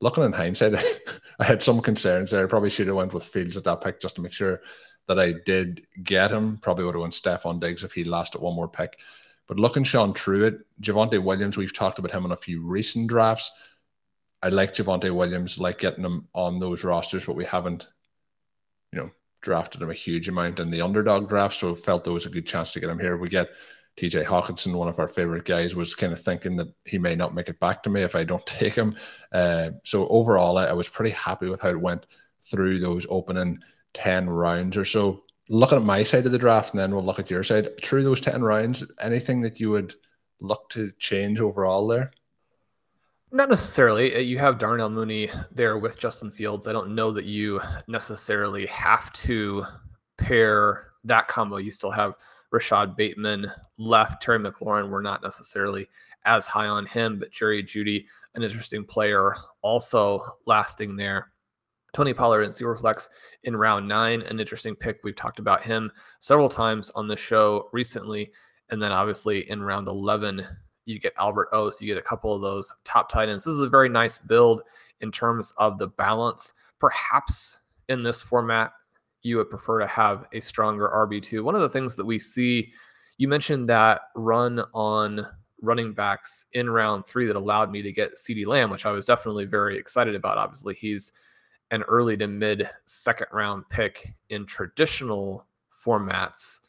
Looking 0.00 0.24
in 0.24 0.32
hindsight, 0.32 0.74
I 1.40 1.44
had 1.44 1.62
some 1.62 1.80
concerns 1.80 2.30
there. 2.30 2.44
I 2.44 2.48
probably 2.48 2.70
should 2.70 2.86
have 2.86 2.94
went 2.94 3.14
with 3.14 3.24
Fields 3.24 3.56
at 3.56 3.64
that 3.64 3.80
pick 3.80 4.00
just 4.00 4.14
to 4.16 4.22
make 4.22 4.32
sure 4.32 4.60
that 5.08 5.18
I 5.18 5.34
did 5.44 5.86
get 6.02 6.30
him. 6.30 6.58
Probably 6.58 6.84
would 6.84 6.94
have 6.94 7.02
went 7.02 7.14
Stefon 7.14 7.60
Diggs 7.60 7.82
if 7.82 7.92
he 7.92 8.04
lasted 8.04 8.40
one 8.40 8.54
more 8.54 8.68
pick. 8.68 8.98
But 9.46 9.58
looking 9.58 9.82
Shawn 9.82 10.12
through 10.12 10.44
it, 10.44 10.58
Javonte 10.80 11.22
Williams, 11.22 11.56
we've 11.56 11.72
talked 11.72 11.98
about 11.98 12.12
him 12.12 12.26
in 12.26 12.32
a 12.32 12.36
few 12.36 12.62
recent 12.62 13.08
drafts. 13.08 13.50
I 14.42 14.50
like 14.50 14.74
Javonte 14.74 15.12
Williams, 15.12 15.58
like 15.58 15.78
getting 15.78 16.04
him 16.04 16.28
on 16.34 16.60
those 16.60 16.84
rosters, 16.84 17.24
but 17.24 17.34
we 17.34 17.46
haven't, 17.46 17.88
you 18.92 19.00
know, 19.00 19.10
drafted 19.40 19.82
him 19.82 19.90
a 19.90 19.94
huge 19.94 20.28
amount 20.28 20.60
in 20.60 20.70
the 20.70 20.82
underdog 20.82 21.28
draft. 21.28 21.54
So 21.56 21.74
felt 21.74 22.04
there 22.04 22.12
was 22.12 22.26
a 22.26 22.30
good 22.30 22.46
chance 22.46 22.72
to 22.72 22.80
get 22.80 22.90
him 22.90 23.00
here. 23.00 23.16
We 23.16 23.30
get 23.30 23.48
TJ 23.98 24.26
Hockenson, 24.26 24.76
one 24.76 24.88
of 24.88 24.98
our 24.98 25.08
favorite 25.08 25.46
guys, 25.46 25.74
was 25.74 25.94
kind 25.94 26.12
of 26.12 26.22
thinking 26.22 26.54
that 26.56 26.72
he 26.84 26.98
may 26.98 27.16
not 27.16 27.34
make 27.34 27.48
it 27.48 27.58
back 27.58 27.82
to 27.82 27.90
me 27.90 28.02
if 28.02 28.14
I 28.14 28.24
don't 28.24 28.46
take 28.46 28.74
him. 28.74 28.94
Uh, 29.32 29.70
so 29.82 30.06
overall, 30.08 30.58
I, 30.58 30.66
I 30.66 30.72
was 30.74 30.90
pretty 30.90 31.12
happy 31.12 31.48
with 31.48 31.62
how 31.62 31.70
it 31.70 31.80
went 31.80 32.06
through 32.42 32.78
those 32.78 33.06
opening 33.08 33.58
10 33.94 34.28
rounds 34.28 34.76
or 34.76 34.84
so. 34.84 35.24
Looking 35.48 35.78
at 35.78 35.84
my 35.84 36.02
side 36.02 36.26
of 36.26 36.32
the 36.32 36.38
draft, 36.38 36.72
and 36.72 36.80
then 36.80 36.94
we'll 36.94 37.04
look 37.04 37.18
at 37.18 37.30
your 37.30 37.42
side. 37.42 37.82
Through 37.82 38.04
those 38.04 38.20
10 38.20 38.42
rounds, 38.42 38.90
anything 39.00 39.40
that 39.42 39.58
you 39.58 39.70
would 39.70 39.94
look 40.40 40.68
to 40.70 40.92
change 40.98 41.40
overall 41.40 41.86
there? 41.86 42.10
Not 43.30 43.50
necessarily. 43.50 44.14
Uh, 44.14 44.20
you 44.20 44.38
have 44.38 44.58
Darnell 44.58 44.88
Mooney 44.88 45.30
there 45.52 45.78
with 45.78 45.98
Justin 45.98 46.30
Fields. 46.30 46.66
I 46.66 46.72
don't 46.72 46.94
know 46.94 47.12
that 47.12 47.26
you 47.26 47.60
necessarily 47.86 48.66
have 48.66 49.12
to 49.14 49.64
pair 50.16 50.92
that 51.04 51.28
combo. 51.28 51.58
You 51.58 51.70
still 51.70 51.90
have 51.90 52.14
Rashod 52.50 52.96
Bateman 52.96 53.50
left. 53.76 54.22
Terry 54.22 54.38
McLaurin, 54.38 54.88
we're 54.88 55.02
not 55.02 55.22
necessarily 55.22 55.88
as 56.24 56.46
high 56.46 56.68
on 56.68 56.86
him, 56.86 57.18
but 57.18 57.30
Jerry 57.30 57.62
Jeudy, 57.62 58.06
an 58.34 58.42
interesting 58.42 58.84
player, 58.84 59.36
also 59.60 60.36
lasting 60.46 60.96
there. 60.96 61.30
Tony 61.92 62.12
Pollard 62.12 62.42
and 62.42 62.52
Superflex 62.52 63.08
in 63.44 63.56
round 63.56 63.88
nine, 63.88 64.22
an 64.22 64.40
interesting 64.40 64.76
pick. 64.76 65.00
We've 65.02 65.16
talked 65.16 65.38
about 65.38 65.62
him 65.62 65.90
several 66.20 66.48
times 66.48 66.90
on 66.90 67.08
the 67.08 67.16
show 67.16 67.68
recently. 67.72 68.30
And 68.70 68.80
then 68.82 68.92
obviously 68.92 69.48
in 69.50 69.62
round 69.62 69.88
11, 69.88 70.46
you 70.84 70.98
get 70.98 71.14
Albert 71.18 71.48
O. 71.52 71.70
So 71.70 71.84
you 71.84 71.94
get 71.94 71.98
a 71.98 72.06
couple 72.06 72.34
of 72.34 72.42
those 72.42 72.74
top 72.84 73.08
tight 73.08 73.28
ends. 73.28 73.44
This 73.44 73.54
is 73.54 73.60
a 73.60 73.68
very 73.68 73.88
nice 73.88 74.18
build 74.18 74.62
in 75.00 75.10
terms 75.10 75.52
of 75.56 75.78
the 75.78 75.88
balance. 75.88 76.54
Perhaps 76.78 77.60
in 77.88 78.02
this 78.02 78.20
format, 78.20 78.72
you 79.22 79.36
would 79.36 79.50
prefer 79.50 79.78
to 79.80 79.86
have 79.86 80.26
a 80.32 80.40
stronger 80.40 80.90
RB2. 80.94 81.42
One 81.42 81.54
of 81.54 81.60
the 81.60 81.68
things 81.68 81.94
that 81.96 82.04
we 82.04 82.18
see, 82.18 82.72
you 83.16 83.28
mentioned 83.28 83.68
that 83.68 84.02
run 84.14 84.62
on 84.74 85.26
running 85.60 85.92
backs 85.92 86.46
in 86.52 86.70
round 86.70 87.04
three 87.04 87.26
that 87.26 87.36
allowed 87.36 87.70
me 87.70 87.82
to 87.82 87.92
get 87.92 88.14
CeeDee 88.16 88.46
Lamb, 88.46 88.70
which 88.70 88.86
I 88.86 88.92
was 88.92 89.06
definitely 89.06 89.44
very 89.44 89.76
excited 89.76 90.14
about. 90.14 90.38
Obviously, 90.38 90.74
he's 90.74 91.12
an 91.70 91.82
early 91.82 92.16
to 92.16 92.26
mid 92.26 92.68
second 92.86 93.28
round 93.32 93.68
pick 93.68 94.14
in 94.30 94.46
traditional 94.46 95.46
formats. 95.84 96.60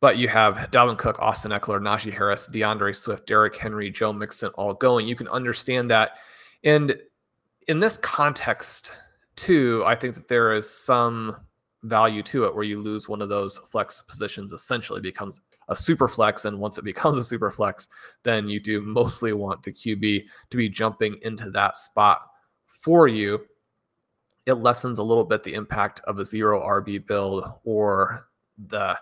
But 0.00 0.16
you 0.16 0.28
have 0.28 0.70
Dalvin 0.70 0.96
Cook, 0.96 1.18
Austin 1.20 1.52
Ekeler, 1.52 1.80
Najee 1.80 2.12
Harris, 2.12 2.46
D'Andre 2.46 2.92
Swift, 2.92 3.26
Derrick 3.26 3.56
Henry, 3.56 3.90
Joe 3.90 4.12
Mixon 4.12 4.50
all 4.54 4.72
going. 4.72 5.06
You 5.06 5.14
can 5.14 5.28
understand 5.28 5.90
that. 5.90 6.12
And 6.64 6.96
in 7.68 7.80
this 7.80 7.98
context, 7.98 8.96
too, 9.36 9.82
I 9.86 9.94
think 9.94 10.14
that 10.14 10.28
there 10.28 10.52
is 10.52 10.70
some 10.70 11.36
value 11.82 12.22
to 12.22 12.44
it 12.44 12.54
where 12.54 12.64
you 12.64 12.80
lose 12.80 13.08
one 13.08 13.22
of 13.22 13.28
those 13.28 13.58
flex 13.58 14.02
positions 14.02 14.52
essentially 14.52 15.00
becomes 15.00 15.40
a 15.68 15.76
super 15.76 16.08
flex 16.08 16.44
and 16.44 16.58
once 16.58 16.76
it 16.76 16.84
becomes 16.84 17.16
a 17.16 17.24
super 17.24 17.50
flex 17.50 17.88
then 18.22 18.48
you 18.48 18.60
do 18.60 18.82
mostly 18.82 19.32
want 19.32 19.62
the 19.62 19.72
qb 19.72 20.24
to 20.50 20.56
be 20.56 20.68
jumping 20.68 21.16
into 21.22 21.50
that 21.50 21.76
spot 21.76 22.20
for 22.66 23.08
you 23.08 23.40
it 24.46 24.54
lessens 24.54 24.98
a 24.98 25.02
little 25.02 25.24
bit 25.24 25.42
the 25.42 25.54
impact 25.54 26.00
of 26.04 26.18
a 26.18 26.24
zero 26.24 26.60
rb 26.60 27.06
build 27.06 27.44
or 27.64 28.28
the 28.68 28.98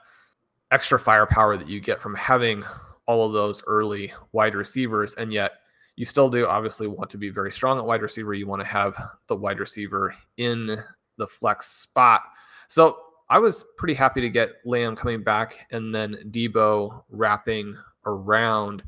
extra 0.71 0.99
firepower 0.99 1.57
that 1.57 1.69
you 1.69 1.81
get 1.81 2.01
from 2.01 2.15
having 2.15 2.63
all 3.07 3.27
of 3.27 3.33
those 3.33 3.63
early 3.67 4.13
wide 4.33 4.55
receivers. 4.55 5.15
And 5.15 5.33
yet, 5.33 5.53
you 5.97 6.05
still 6.05 6.31
do 6.31 6.47
obviously 6.47 6.87
want 6.87 7.11
to 7.11 7.19
be 7.19 7.31
very 7.31 7.51
strong 7.51 7.79
at 7.79 7.85
wide 7.85 8.03
receiver. 8.03 8.35
You 8.35 8.47
want 8.47 8.61
to 8.61 8.69
have 8.69 8.95
the 9.27 9.35
wide 9.35 9.59
receiver 9.59 10.15
in 10.37 10.79
the 11.17 11.27
flex 11.27 11.67
spot. 11.67 12.23
So 12.69 12.99
I 13.29 13.39
was 13.39 13.65
pretty 13.77 13.95
happy 13.95 14.21
to 14.21 14.31
get 14.31 14.57
Lamb 14.65 14.95
coming 14.95 15.25
back 15.25 15.67
and 15.73 15.93
then 15.93 16.17
Deebo 16.31 17.03
wrapping 17.11 17.77
around. 18.07 18.85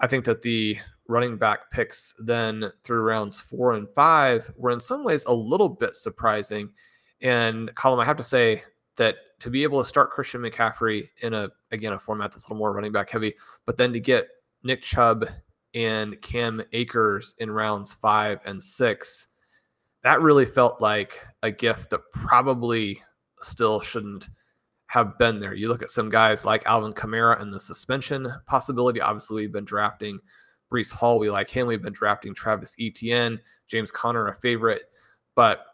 I 0.00 0.06
think 0.06 0.26
that 0.26 0.42
the 0.42 0.76
running 1.08 1.36
back 1.36 1.70
picks 1.70 2.14
then 2.18 2.70
through 2.82 3.02
rounds 3.02 3.40
four 3.40 3.74
and 3.74 3.88
five 3.90 4.50
were 4.56 4.70
in 4.70 4.80
some 4.80 5.04
ways 5.04 5.24
a 5.26 5.34
little 5.34 5.68
bit 5.68 5.94
surprising. 5.96 6.70
And 7.20 7.74
Colm, 7.74 8.02
I 8.02 8.06
have 8.06 8.16
to 8.16 8.22
say 8.22 8.62
that 8.96 9.16
to 9.40 9.50
be 9.50 9.62
able 9.62 9.82
to 9.82 9.88
start 9.88 10.10
Christian 10.10 10.40
McCaffrey 10.40 11.08
in 11.22 11.34
a 11.34 11.50
again 11.72 11.92
a 11.92 11.98
format 11.98 12.32
that's 12.32 12.44
a 12.44 12.48
little 12.48 12.58
more 12.58 12.72
running 12.72 12.92
back 12.92 13.10
heavy, 13.10 13.34
but 13.66 13.76
then 13.76 13.92
to 13.92 14.00
get 14.00 14.28
Nick 14.62 14.82
Chubb 14.82 15.28
and 15.74 16.20
Cam 16.22 16.62
Akers 16.72 17.34
in 17.38 17.50
rounds 17.50 17.92
five 17.92 18.40
and 18.44 18.62
six, 18.62 19.28
that 20.02 20.22
really 20.22 20.46
felt 20.46 20.80
like 20.80 21.20
a 21.42 21.50
gift 21.50 21.90
that 21.90 22.00
probably 22.12 23.02
still 23.42 23.80
shouldn't 23.80 24.28
have 24.86 25.18
been 25.18 25.40
there. 25.40 25.54
You 25.54 25.68
look 25.68 25.82
at 25.82 25.90
some 25.90 26.08
guys 26.08 26.44
like 26.44 26.64
Alvin 26.66 26.92
Kamara 26.92 27.42
and 27.42 27.52
the 27.52 27.58
suspension 27.58 28.32
possibility. 28.46 29.00
Obviously, 29.00 29.42
we've 29.42 29.52
been 29.52 29.64
drafting 29.64 30.20
Breece 30.74 30.92
Hall. 30.92 31.18
We 31.18 31.30
like 31.30 31.48
him. 31.48 31.66
We've 31.66 31.82
been 31.82 31.92
drafting 31.92 32.34
Travis 32.34 32.74
Etienne, 32.80 33.38
James 33.68 33.90
Conner, 33.90 34.28
a 34.28 34.34
favorite. 34.34 34.84
But 35.36 35.64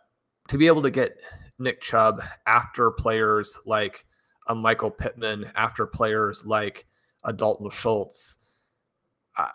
to 0.49 0.59
be 0.59 0.67
able 0.67 0.83
to 0.83 0.91
get 0.91 1.17
Nick 1.59 1.81
Chubb 1.81 2.23
after 2.47 2.91
players 2.91 3.59
like 3.65 4.05
a 4.49 4.55
Michael 4.55 4.91
Pittman, 4.91 5.51
after 5.55 5.87
players 5.87 6.45
like 6.45 6.87
a 7.25 7.33
Dalton 7.33 7.71
Schultz. 7.71 8.39
I, 9.37 9.51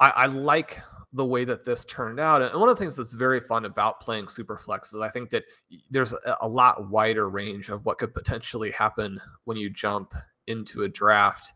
I, 0.00 0.10
I 0.10 0.26
like 0.26 0.80
the 1.12 1.24
way 1.24 1.44
that 1.44 1.64
this 1.64 1.84
turned 1.84 2.18
out. 2.18 2.42
And 2.42 2.58
one 2.58 2.68
of 2.68 2.76
the 2.76 2.80
things 2.80 2.96
that's 2.96 3.12
very 3.12 3.40
fun 3.40 3.66
about 3.66 4.00
playing 4.00 4.26
Superflex 4.26 4.94
is 4.94 5.00
I 5.00 5.10
think 5.10 5.30
that 5.30 5.44
there's 5.90 6.12
a, 6.12 6.36
a 6.40 6.48
lot 6.48 6.90
wider 6.90 7.28
range 7.28 7.68
of 7.68 7.84
what 7.84 7.98
could 7.98 8.12
potentially 8.12 8.72
happen 8.72 9.20
when 9.44 9.56
you 9.56 9.70
jump 9.70 10.14
into 10.48 10.82
a 10.82 10.88
draft. 10.88 11.52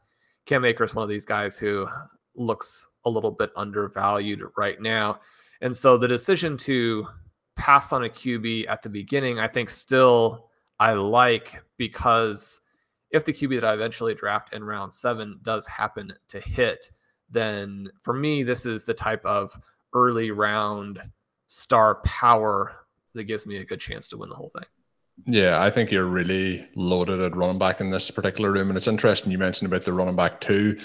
Cam 0.47 0.64
Akers 0.64 0.94
one 0.94 1.02
of 1.02 1.08
these 1.08 1.25
guys 1.25 1.58
who 1.58 1.88
looks 2.37 2.88
a 3.05 3.11
little 3.11 3.31
bit 3.31 3.50
undervalued 3.57 4.43
right 4.57 4.81
now. 4.81 5.21
And 5.61 5.76
so 5.76 5.97
the 5.99 6.09
decision 6.09 6.57
to 6.59 7.07
pass 7.57 7.93
on 7.93 8.05
a 8.05 8.09
QB 8.09 8.69
at 8.69 8.83
the 8.83 8.88
beginning, 8.88 9.38
I 9.38 9.49
think 9.49 9.71
still 9.71 10.50
I 10.78 10.93
like 10.93 11.62
because 11.76 12.61
if 13.11 13.25
the 13.25 13.33
QB 13.33 13.61
that 13.61 13.64
I 13.64 13.75
eventually 13.75 14.14
draft 14.14 14.55
in 14.55 14.62
round 14.62 14.93
seven 14.93 15.40
does 15.43 15.67
happen 15.67 16.12
to 16.28 16.40
hit, 16.40 16.90
then 17.31 17.90
for 18.02 18.14
me, 18.14 18.43
this 18.43 18.67
is 18.67 18.85
the 18.85 18.95
type 18.95 19.25
of 19.25 19.59
early 19.95 20.31
round 20.31 21.00
star 21.47 21.97
power 22.05 22.76
that 23.14 23.25
gives 23.25 23.47
me 23.47 23.57
a 23.59 23.64
good 23.64 23.81
chance 23.81 24.09
to 24.09 24.17
win 24.17 24.28
the 24.28 24.37
whole 24.37 24.50
thing. 24.50 24.67
Yeah, 25.26 25.61
I 25.61 25.71
think 25.71 25.90
you're 25.90 26.05
really 26.05 26.69
loaded 26.76 27.21
at 27.21 27.35
running 27.35 27.59
back 27.59 27.81
in 27.81 27.90
this 27.90 28.11
particular 28.11 28.52
room. 28.52 28.69
And 28.69 28.76
it's 28.76 28.87
interesting 28.87 29.33
you 29.33 29.38
mentioned 29.38 29.71
about 29.71 29.85
the 29.85 29.93
running 29.93 30.14
back 30.14 30.40
too. 30.40 30.78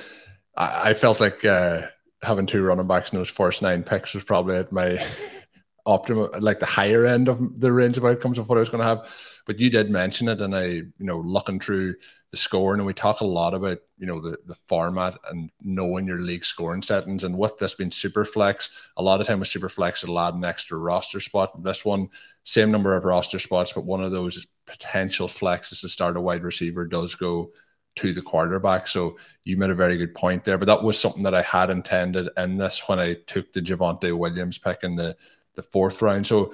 I, 0.57 0.89
I 0.89 0.93
felt 0.93 1.19
like 1.19 1.45
uh, 1.45 1.83
having 2.23 2.45
two 2.45 2.63
running 2.63 2.87
backs 2.87 3.11
in 3.11 3.17
those 3.17 3.29
first 3.29 3.61
nine 3.61 3.83
picks 3.83 4.13
was 4.13 4.23
probably 4.23 4.57
at 4.57 4.71
my 4.71 5.03
optimum, 5.85 6.29
like 6.39 6.59
the 6.59 6.65
higher 6.65 7.05
end 7.05 7.27
of 7.27 7.59
the 7.59 7.71
range 7.71 7.97
of 7.97 8.05
outcomes 8.05 8.37
of 8.37 8.49
what 8.49 8.57
I 8.57 8.59
was 8.59 8.69
going 8.69 8.81
to 8.81 8.87
have. 8.87 9.07
But 9.45 9.59
you 9.59 9.69
did 9.69 9.89
mention 9.89 10.29
it, 10.29 10.41
and 10.41 10.55
I, 10.55 10.65
you 10.65 10.93
know, 10.99 11.19
looking 11.19 11.59
through 11.59 11.95
the 12.31 12.37
scoring, 12.37 12.79
and 12.79 12.87
we 12.87 12.93
talk 12.93 13.19
a 13.19 13.25
lot 13.25 13.53
about, 13.53 13.79
you 13.97 14.07
know, 14.07 14.19
the 14.19 14.37
the 14.47 14.55
format 14.55 15.17
and 15.29 15.51
knowing 15.61 16.07
your 16.07 16.19
league 16.19 16.45
scoring 16.45 16.81
settings. 16.81 17.23
And 17.23 17.37
with 17.37 17.57
this 17.57 17.75
being 17.75 17.91
super 17.91 18.23
flex, 18.23 18.71
a 18.97 19.03
lot 19.03 19.19
of 19.19 19.27
time 19.27 19.39
with 19.39 19.49
super 19.49 19.69
flex, 19.69 20.03
it'll 20.03 20.19
add 20.19 20.35
an 20.35 20.45
extra 20.45 20.77
roster 20.77 21.19
spot. 21.19 21.61
This 21.61 21.83
one, 21.83 22.09
same 22.43 22.71
number 22.71 22.95
of 22.95 23.03
roster 23.03 23.39
spots, 23.39 23.73
but 23.73 23.85
one 23.85 24.03
of 24.03 24.11
those 24.11 24.47
potential 24.65 25.27
flexes 25.27 25.81
to 25.81 25.89
start 25.89 26.17
a 26.17 26.21
wide 26.21 26.43
receiver 26.43 26.85
does 26.85 27.15
go 27.15 27.51
to 27.95 28.13
the 28.13 28.21
quarterback. 28.21 28.87
So 28.87 29.17
you 29.43 29.57
made 29.57 29.69
a 29.69 29.75
very 29.75 29.97
good 29.97 30.13
point 30.13 30.43
there. 30.43 30.57
But 30.57 30.65
that 30.65 30.83
was 30.83 30.99
something 30.99 31.23
that 31.23 31.35
I 31.35 31.41
had 31.41 31.69
intended 31.69 32.29
in 32.37 32.57
this 32.57 32.87
when 32.87 32.99
I 32.99 33.15
took 33.27 33.51
the 33.53 33.61
Javonte 33.61 34.17
Williams 34.17 34.57
pick 34.57 34.83
in 34.83 34.95
the 34.95 35.15
the 35.55 35.63
fourth 35.63 36.01
round. 36.01 36.25
So 36.25 36.53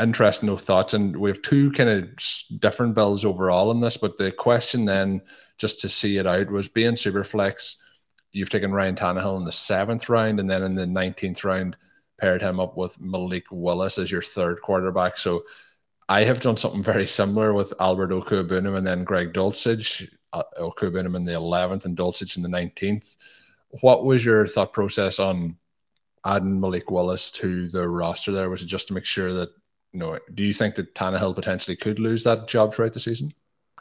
interesting 0.00 0.48
no 0.48 0.56
thoughts. 0.56 0.94
And 0.94 1.16
we 1.16 1.30
have 1.30 1.42
two 1.42 1.70
kind 1.72 1.90
of 1.90 2.60
different 2.60 2.94
bills 2.94 3.24
overall 3.24 3.70
in 3.70 3.80
this. 3.80 3.96
But 3.96 4.18
the 4.18 4.32
question 4.32 4.84
then, 4.84 5.22
just 5.58 5.80
to 5.80 5.88
see 5.88 6.18
it 6.18 6.26
out, 6.26 6.50
was 6.50 6.68
being 6.68 6.96
super 6.96 7.24
flex. 7.24 7.76
You've 8.32 8.50
taken 8.50 8.72
Ryan 8.72 8.96
Tannehill 8.96 9.38
in 9.38 9.44
the 9.44 9.52
seventh 9.52 10.08
round, 10.08 10.40
and 10.40 10.48
then 10.48 10.62
in 10.62 10.74
the 10.74 10.86
19th 10.86 11.44
round, 11.44 11.76
paired 12.18 12.40
him 12.40 12.60
up 12.60 12.76
with 12.76 13.00
Malik 13.00 13.44
Willis 13.50 13.98
as 13.98 14.10
your 14.10 14.22
third 14.22 14.60
quarterback. 14.62 15.18
So 15.18 15.44
I 16.08 16.24
have 16.24 16.40
done 16.40 16.56
something 16.56 16.82
very 16.92 17.06
similar 17.06 17.52
with 17.52 17.74
Albert 17.78 18.10
Okwuegbunam 18.10 18.76
and 18.76 18.86
then 18.86 19.04
Greg 19.04 19.32
Dulcich, 19.32 20.08
uh, 20.32 20.42
Okwuegbunam 20.58 21.16
in 21.16 21.24
the 21.24 21.32
11th 21.32 21.84
and 21.84 21.96
Dulcich 21.96 22.36
in 22.36 22.42
the 22.42 22.48
19th. 22.48 23.16
What 23.80 24.04
was 24.04 24.24
your 24.24 24.46
thought 24.46 24.72
process 24.72 25.18
on 25.18 25.56
adding 26.24 26.60
Malik 26.60 26.90
Willis 26.90 27.30
to 27.32 27.68
the 27.68 27.88
roster 27.88 28.32
there? 28.32 28.50
Was 28.50 28.62
it 28.62 28.66
just 28.66 28.88
to 28.88 28.94
make 28.94 29.04
sure 29.04 29.32
that, 29.32 29.50
you 29.92 30.00
know, 30.00 30.18
do 30.34 30.42
you 30.42 30.52
think 30.52 30.74
that 30.74 30.94
Tannehill 30.94 31.34
potentially 31.34 31.76
could 31.76 31.98
lose 31.98 32.24
that 32.24 32.48
job 32.48 32.74
throughout 32.74 32.92
the 32.92 33.00
season? 33.00 33.32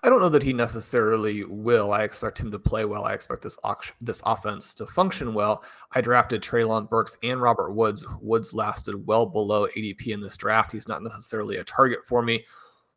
I 0.03 0.09
don't 0.09 0.19
know 0.19 0.29
that 0.29 0.41
he 0.41 0.51
necessarily 0.51 1.43
will. 1.43 1.93
I 1.93 2.01
expect 2.01 2.39
him 2.39 2.49
to 2.51 2.57
play 2.57 2.85
well. 2.85 3.05
I 3.05 3.13
expect 3.13 3.43
this 3.43 3.59
this 4.01 4.21
offense 4.25 4.73
to 4.75 4.87
function 4.87 5.35
well. 5.35 5.63
I 5.91 6.01
drafted 6.01 6.41
Treylon 6.41 6.89
Burks 6.89 7.17
and 7.21 7.39
Robert 7.39 7.73
Woods. 7.73 8.03
Woods 8.19 8.51
lasted 8.51 9.05
well 9.05 9.27
below 9.27 9.67
ADP 9.67 10.07
in 10.07 10.19
this 10.19 10.37
draft. 10.37 10.71
He's 10.71 10.87
not 10.87 11.03
necessarily 11.03 11.57
a 11.57 11.63
target 11.63 11.99
for 12.03 12.23
me. 12.23 12.43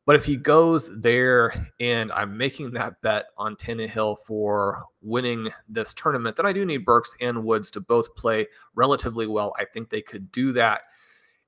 But 0.07 0.17
if 0.17 0.25
he 0.25 0.37
goes 0.37 1.01
there 1.01 1.73
and 1.81 2.13
I'm 2.13 2.37
making 2.37 2.73
that 2.73 3.01
bet 3.01 3.27
on 3.39 3.57
Tannehill 3.57 4.19
for 4.27 4.85
winning 5.01 5.49
this 5.69 5.95
tournament, 5.95 6.37
then 6.37 6.45
I 6.45 6.53
do 6.53 6.67
need 6.67 6.85
Burks 6.85 7.17
and 7.21 7.43
Woods 7.43 7.71
to 7.73 7.81
both 7.81 8.15
play 8.15 8.47
relatively 8.75 9.27
well. 9.27 9.55
I 9.59 9.65
think 9.65 9.89
they 9.89 10.03
could 10.03 10.31
do 10.31 10.53
that. 10.53 10.83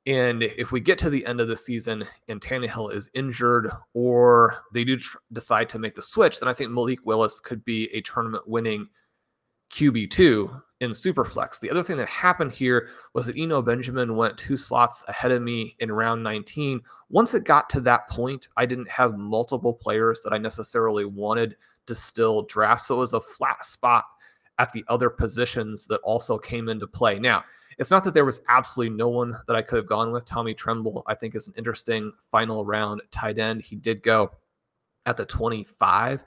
And 0.06 0.42
if 0.42 0.72
we 0.72 0.80
get 0.80 0.98
to 1.00 1.10
the 1.10 1.26
end 1.26 1.40
of 1.40 1.48
the 1.48 1.56
season 1.56 2.06
and 2.28 2.40
Tannehill 2.40 2.94
is 2.94 3.10
injured 3.12 3.70
or 3.92 4.56
they 4.72 4.84
do 4.84 4.96
tr- 4.96 5.18
decide 5.32 5.68
to 5.70 5.78
make 5.78 5.94
the 5.94 6.02
switch, 6.02 6.38
then 6.38 6.48
I 6.48 6.54
think 6.54 6.70
Malik 6.70 7.00
Willis 7.04 7.40
could 7.40 7.64
be 7.64 7.92
a 7.92 8.00
tournament 8.00 8.46
winning 8.46 8.88
QB2 9.72 10.62
in 10.80 10.90
Superflex. 10.90 11.58
The 11.58 11.70
other 11.70 11.82
thing 11.82 11.96
that 11.96 12.08
happened 12.08 12.52
here 12.52 12.88
was 13.14 13.26
that 13.26 13.38
Eno 13.38 13.62
Benjamin 13.62 14.16
went 14.16 14.36
two 14.36 14.56
slots 14.56 15.04
ahead 15.08 15.32
of 15.32 15.42
me 15.42 15.74
in 15.80 15.90
round 15.90 16.22
19. 16.22 16.80
Once 17.08 17.34
it 17.34 17.44
got 17.44 17.70
to 17.70 17.80
that 17.80 18.08
point, 18.08 18.48
I 18.56 18.66
didn't 18.66 18.90
have 18.90 19.16
multiple 19.16 19.72
players 19.72 20.20
that 20.22 20.32
I 20.32 20.38
necessarily 20.38 21.04
wanted 21.04 21.56
to 21.86 21.94
still 21.94 22.42
draft. 22.42 22.82
So 22.82 22.96
it 22.96 22.98
was 22.98 23.14
a 23.14 23.20
flat 23.20 23.64
spot 23.64 24.04
at 24.58 24.72
the 24.72 24.84
other 24.88 25.10
positions 25.10 25.86
that 25.86 26.00
also 26.02 26.38
came 26.38 26.68
into 26.68 26.86
play. 26.86 27.18
Now, 27.18 27.44
it's 27.78 27.90
not 27.90 28.04
that 28.04 28.14
there 28.14 28.24
was 28.24 28.40
absolutely 28.48 28.96
no 28.96 29.08
one 29.08 29.36
that 29.46 29.56
I 29.56 29.62
could 29.62 29.76
have 29.76 29.86
gone 29.86 30.10
with. 30.10 30.24
Tommy 30.24 30.54
Tremble, 30.54 31.02
I 31.06 31.14
think, 31.14 31.34
is 31.34 31.48
an 31.48 31.54
interesting 31.58 32.12
final 32.30 32.64
round 32.64 33.02
tight 33.10 33.38
end. 33.38 33.60
He 33.60 33.76
did 33.76 34.02
go 34.02 34.30
at 35.04 35.16
the 35.16 35.26
25, 35.26 36.20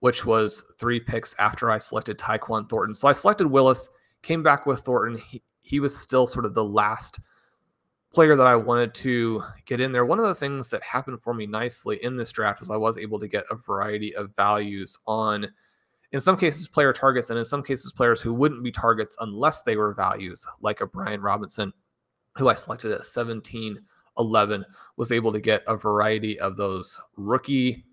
which 0.00 0.24
was 0.24 0.64
three 0.78 1.00
picks 1.00 1.34
after 1.38 1.70
I 1.70 1.78
selected 1.78 2.18
Tyquan 2.18 2.68
Thornton. 2.68 2.94
So 2.94 3.06
I 3.06 3.12
selected 3.12 3.46
Willis, 3.46 3.88
came 4.24 4.42
back 4.42 4.66
with 4.66 4.80
Thornton. 4.80 5.20
He, 5.28 5.42
he 5.62 5.80
was 5.80 5.96
still 5.96 6.26
sort 6.26 6.44
of 6.44 6.54
the 6.54 6.64
last 6.64 7.20
player 8.12 8.36
that 8.36 8.46
I 8.46 8.56
wanted 8.56 8.94
to 8.94 9.42
get 9.66 9.80
in 9.80 9.92
there. 9.92 10.04
One 10.04 10.18
of 10.18 10.26
the 10.26 10.34
things 10.34 10.68
that 10.68 10.82
happened 10.82 11.20
for 11.20 11.34
me 11.34 11.46
nicely 11.46 12.02
in 12.02 12.16
this 12.16 12.32
draft 12.32 12.60
was 12.60 12.70
I 12.70 12.76
was 12.76 12.96
able 12.96 13.18
to 13.18 13.28
get 13.28 13.44
a 13.50 13.56
variety 13.56 14.14
of 14.14 14.34
values 14.36 14.98
on 15.06 15.48
in 16.12 16.20
some 16.20 16.36
cases 16.36 16.68
player 16.68 16.92
targets 16.92 17.30
and 17.30 17.38
in 17.38 17.44
some 17.44 17.62
cases 17.62 17.92
players 17.92 18.20
who 18.20 18.32
wouldn't 18.32 18.62
be 18.62 18.70
targets 18.70 19.16
unless 19.20 19.62
they 19.62 19.76
were 19.76 19.92
values 19.92 20.46
like 20.60 20.80
a 20.80 20.86
Brian 20.86 21.20
Robinson 21.20 21.72
who 22.36 22.48
I 22.48 22.54
selected 22.54 22.92
at 22.92 23.04
17 23.04 23.80
11 24.16 24.64
was 24.96 25.10
able 25.10 25.32
to 25.32 25.40
get 25.40 25.64
a 25.66 25.76
variety 25.76 26.38
of 26.38 26.56
those 26.56 27.00
rookie 27.16 27.84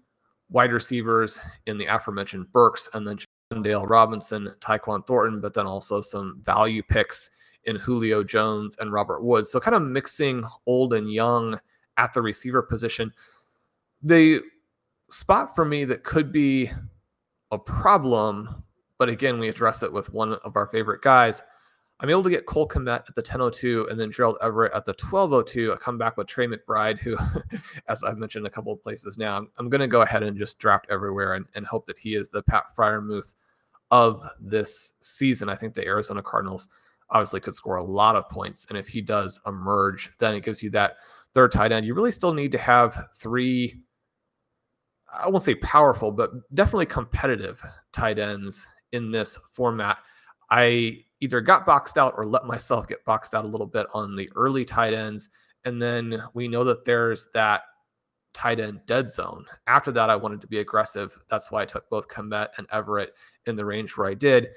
wide 0.51 0.71
receivers 0.71 1.39
in 1.65 1.79
the 1.79 1.87
aforementioned 1.87 2.51
Burks 2.51 2.89
and 2.93 3.07
then 3.07 3.17
Dale 3.59 3.85
Robinson, 3.85 4.53
Tyquan 4.61 5.05
Thornton, 5.05 5.41
but 5.41 5.53
then 5.53 5.67
also 5.67 5.99
some 5.99 6.41
value 6.43 6.81
picks 6.81 7.31
in 7.65 7.75
Julio 7.75 8.23
Jones 8.23 8.77
and 8.79 8.93
Robert 8.93 9.23
Woods. 9.23 9.51
So 9.51 9.59
kind 9.59 9.75
of 9.75 9.81
mixing 9.81 10.43
old 10.65 10.93
and 10.93 11.11
young 11.11 11.59
at 11.97 12.13
the 12.13 12.21
receiver 12.21 12.61
position. 12.61 13.11
The 14.01 14.41
spot 15.09 15.55
for 15.55 15.65
me 15.65 15.83
that 15.85 16.03
could 16.03 16.31
be 16.31 16.71
a 17.51 17.57
problem, 17.57 18.63
but 18.97 19.09
again, 19.09 19.37
we 19.39 19.49
address 19.49 19.83
it 19.83 19.91
with 19.91 20.13
one 20.13 20.33
of 20.33 20.55
our 20.55 20.67
favorite 20.67 21.01
guys. 21.01 21.43
I'm 22.01 22.09
able 22.09 22.23
to 22.23 22.31
get 22.31 22.47
Cole 22.47 22.67
Kmet 22.67 23.07
at 23.07 23.15
the 23.15 23.21
1002 23.21 23.87
and 23.89 23.99
then 23.99 24.11
Gerald 24.11 24.37
Everett 24.41 24.73
at 24.73 24.85
the 24.85 24.91
1202. 24.93 25.71
I 25.71 25.75
come 25.75 25.99
back 25.99 26.17
with 26.17 26.25
Trey 26.25 26.47
McBride, 26.47 26.99
who, 26.99 27.15
as 27.87 28.03
I've 28.03 28.17
mentioned 28.17 28.47
a 28.47 28.49
couple 28.49 28.73
of 28.73 28.81
places 28.81 29.19
now, 29.19 29.37
I'm, 29.37 29.49
I'm 29.57 29.69
going 29.69 29.81
to 29.81 29.87
go 29.87 30.01
ahead 30.01 30.23
and 30.23 30.35
just 30.35 30.57
draft 30.57 30.87
everywhere 30.89 31.35
and, 31.35 31.45
and 31.53 31.65
hope 31.65 31.85
that 31.85 31.99
he 31.99 32.15
is 32.15 32.29
the 32.29 32.41
Pat 32.41 32.75
Freiermuth 32.75 33.35
of 33.91 34.23
this 34.39 34.93
season. 34.99 35.47
I 35.47 35.55
think 35.55 35.75
the 35.75 35.85
Arizona 35.85 36.23
Cardinals 36.23 36.69
obviously 37.11 37.39
could 37.39 37.53
score 37.53 37.75
a 37.75 37.83
lot 37.83 38.15
of 38.15 38.27
points. 38.29 38.65
And 38.69 38.77
if 38.77 38.87
he 38.87 39.01
does 39.01 39.39
emerge, 39.45 40.11
then 40.17 40.33
it 40.33 40.43
gives 40.43 40.63
you 40.63 40.71
that 40.71 40.95
third 41.35 41.51
tight 41.51 41.71
end. 41.71 41.85
You 41.85 41.93
really 41.93 42.11
still 42.11 42.33
need 42.33 42.51
to 42.53 42.57
have 42.57 43.09
three 43.15 43.79
I 45.13 45.27
won't 45.27 45.43
say 45.43 45.55
powerful, 45.55 46.11
but 46.11 46.31
definitely 46.55 46.85
competitive 46.85 47.61
tight 47.91 48.17
ends 48.17 48.65
in 48.93 49.11
this 49.11 49.37
format. 49.51 49.97
I 50.49 51.03
either 51.21 51.39
got 51.39 51.65
boxed 51.65 51.97
out 51.97 52.13
or 52.17 52.25
let 52.25 52.45
myself 52.45 52.87
get 52.87 53.05
boxed 53.05 53.33
out 53.33 53.45
a 53.45 53.47
little 53.47 53.67
bit 53.67 53.87
on 53.93 54.15
the 54.15 54.29
early 54.35 54.65
tight 54.65 54.93
ends. 54.93 55.29
And 55.63 55.81
then 55.81 56.21
we 56.33 56.47
know 56.47 56.63
that 56.63 56.83
there's 56.83 57.29
that 57.33 57.61
tight 58.33 58.59
end 58.59 58.81
dead 58.87 59.09
zone. 59.09 59.45
After 59.67 59.91
that, 59.91 60.09
I 60.09 60.15
wanted 60.15 60.41
to 60.41 60.47
be 60.47 60.59
aggressive. 60.59 61.17
That's 61.29 61.51
why 61.51 61.61
I 61.61 61.65
took 61.65 61.89
both 61.89 62.07
Kmet 62.07 62.49
and 62.57 62.67
Everett 62.71 63.13
in 63.45 63.55
the 63.55 63.65
range 63.65 63.95
where 63.95 64.07
I 64.07 64.15
did. 64.15 64.49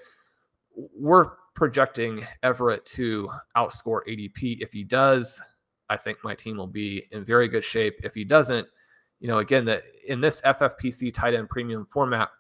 We're 0.75 1.33
projecting 1.55 2.27
Everett 2.43 2.85
to 2.87 3.31
outscore 3.57 4.01
ADP. 4.09 4.61
If 4.61 4.73
he 4.73 4.85
does, 4.85 5.41
I 5.91 5.97
think 5.97 6.19
my 6.25 6.35
team 6.35 6.57
will 6.57 6.67
be 6.67 7.07
in 7.13 7.25
very 7.25 7.47
good 7.47 7.65
shape. 7.65 8.01
If 8.03 8.15
he 8.15 8.25
doesn't, 8.25 8.67
you 9.21 9.29
know, 9.29 9.39
again, 9.39 9.65
that 9.67 9.85
in 10.09 10.21
this 10.21 10.41
FFPC 10.41 11.13
tight 11.13 11.35
end 11.35 11.49
premium 11.49 11.85
format, 11.87 12.31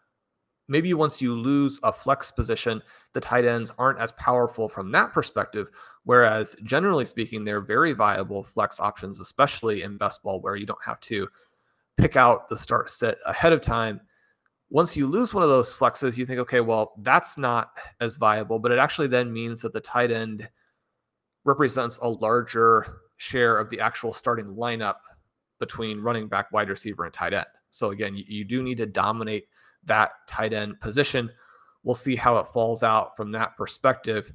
maybe 0.69 0.95
once 0.95 1.21
you 1.21 1.35
lose 1.35 1.79
a 1.83 1.93
flex 1.93 2.31
position, 2.31 2.83
the 3.13 3.21
tight 3.21 3.45
ends 3.45 3.73
aren't 3.79 3.99
as 3.99 4.13
powerful 4.13 4.69
from 4.69 4.91
that 4.93 5.13
perspective. 5.13 5.69
Whereas 6.05 6.57
generally 6.65 7.05
speaking, 7.05 7.45
they're 7.45 7.61
very 7.61 7.93
viable 7.93 8.43
flex 8.43 8.81
options, 8.81 9.21
especially 9.21 9.83
in 9.83 9.97
best 9.97 10.23
ball 10.23 10.41
where 10.41 10.57
you 10.57 10.67
don't 10.67 10.85
have 10.85 11.01
to 11.01 11.29
pick 11.97 12.17
out 12.17 12.49
the 12.49 12.57
start 12.57 12.91
set 12.91 13.19
ahead 13.27 13.53
of 13.53 13.61
time. 13.61 14.01
Once 14.71 14.97
you 14.97 15.07
lose 15.07 15.33
one 15.33 15.43
of 15.43 15.49
those 15.49 15.75
flexes, 15.75 16.17
you 16.17 16.27
think, 16.27 16.41
okay, 16.41 16.61
well, 16.61 16.95
that's 16.99 17.39
not 17.39 17.71
as 18.01 18.17
viable, 18.17 18.59
but 18.59 18.73
it 18.73 18.79
actually 18.79 19.07
then 19.07 19.33
means 19.33 19.61
that 19.61 19.73
the 19.73 19.81
tight 19.81 20.11
end 20.11 20.49
represents 21.45 21.99
a 21.99 22.09
larger 22.09 23.01
share 23.17 23.59
of 23.59 23.71
the 23.71 23.81
actual 23.81 24.13
starting 24.13 24.47
lineup 24.47 24.97
between 25.61 26.01
running 26.01 26.27
back, 26.27 26.51
wide 26.53 26.69
receiver, 26.69 27.05
and 27.05 27.13
tight 27.13 27.33
end. 27.33 27.47
So 27.71 27.91
again, 27.91 28.17
you, 28.17 28.25
you 28.27 28.45
do 28.45 28.63
need 28.63 28.79
to 28.79 28.87
dominate 28.87 29.47
that 29.87 30.13
tight 30.27 30.53
end 30.53 30.81
position. 30.81 31.31
We'll 31.83 31.95
see 31.95 32.17
how 32.17 32.39
it 32.39 32.49
falls 32.49 32.83
out 32.83 33.17
from 33.17 33.31
that 33.33 33.57
perspective. 33.57 34.33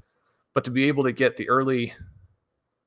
But 0.53 0.63
to 0.65 0.71
be 0.71 0.85
able 0.85 1.03
to 1.03 1.11
get 1.11 1.37
the 1.37 1.49
early 1.49 1.93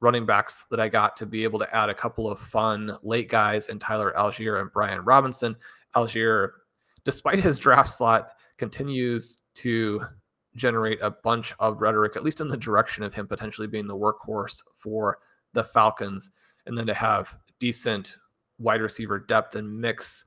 running 0.02 0.26
backs 0.26 0.64
that 0.70 0.80
I 0.80 0.88
got 0.88 1.16
to 1.16 1.26
be 1.26 1.44
able 1.44 1.60
to 1.60 1.74
add 1.74 1.88
a 1.88 1.94
couple 1.94 2.28
of 2.28 2.40
fun 2.40 2.98
late 3.02 3.28
guys 3.28 3.68
and 3.68 3.80
Tyler 3.80 4.12
Allgeier 4.18 4.60
and 4.60 4.70
Brian 4.72 5.04
Robinson. 5.04 5.56
Allgeier, 5.94 6.50
despite 7.04 7.38
his 7.38 7.58
draft 7.58 7.90
slot, 7.90 8.30
continues 8.58 9.42
to 9.54 10.04
generate 10.56 10.98
a 11.00 11.10
bunch 11.10 11.54
of 11.60 11.80
rhetoric, 11.80 12.16
at 12.16 12.24
least 12.24 12.40
in 12.40 12.48
the 12.48 12.56
direction 12.56 13.04
of 13.04 13.14
him 13.14 13.28
potentially 13.28 13.68
being 13.68 13.86
the 13.86 13.96
workhorse 13.96 14.62
for 14.74 15.18
the 15.52 15.64
Falcons. 15.64 16.30
And 16.66 16.76
then 16.76 16.86
to 16.86 16.94
have 16.94 17.36
decent 17.60 18.16
wide 18.58 18.82
receiver 18.82 19.20
depth 19.20 19.54
and 19.54 19.80
mix. 19.80 20.24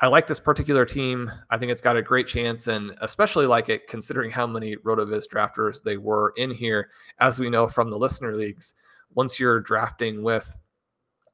I 0.00 0.06
like 0.06 0.28
this 0.28 0.38
particular 0.38 0.84
team. 0.84 1.30
I 1.50 1.58
think 1.58 1.72
it's 1.72 1.80
got 1.80 1.96
a 1.96 2.02
great 2.02 2.28
chance, 2.28 2.68
and 2.68 2.92
especially 3.00 3.46
like 3.46 3.68
it 3.68 3.88
considering 3.88 4.30
how 4.30 4.46
many 4.46 4.76
RotoViz 4.76 5.24
drafters 5.28 5.82
they 5.82 5.96
were 5.96 6.32
in 6.36 6.52
here. 6.52 6.90
As 7.18 7.40
we 7.40 7.50
know 7.50 7.66
from 7.66 7.90
the 7.90 7.98
listener 7.98 8.36
leagues, 8.36 8.74
once 9.14 9.40
you're 9.40 9.60
drafting 9.60 10.22
with 10.22 10.54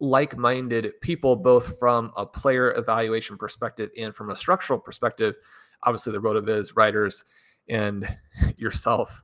like 0.01 0.39
minded 0.39 0.93
people, 1.03 1.37
both 1.37 1.79
from 1.79 2.11
a 2.17 2.25
player 2.25 2.73
evaluation 2.73 3.37
perspective 3.37 3.91
and 3.99 4.15
from 4.15 4.31
a 4.31 4.37
structural 4.37 4.79
perspective, 4.79 5.35
obviously 5.83 6.15
the 6.15 6.21
RotoViz 6.21 6.75
writers 6.75 7.25
and 7.69 8.09
yourself 8.57 9.23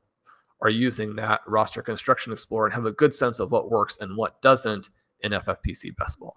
are 0.61 0.70
using 0.70 1.16
that 1.16 1.40
roster 1.46 1.81
construction 1.81 2.31
explorer 2.31 2.66
and 2.66 2.74
have 2.74 2.85
a 2.85 2.92
good 2.92 3.14
sense 3.14 3.40
of 3.40 3.50
what 3.50 3.70
works 3.70 3.96
and 4.03 4.18
what 4.18 4.42
doesn't 4.42 4.90
in 5.20 5.33
FFPC 5.33 5.96
best 5.96 6.18
ball. 6.18 6.37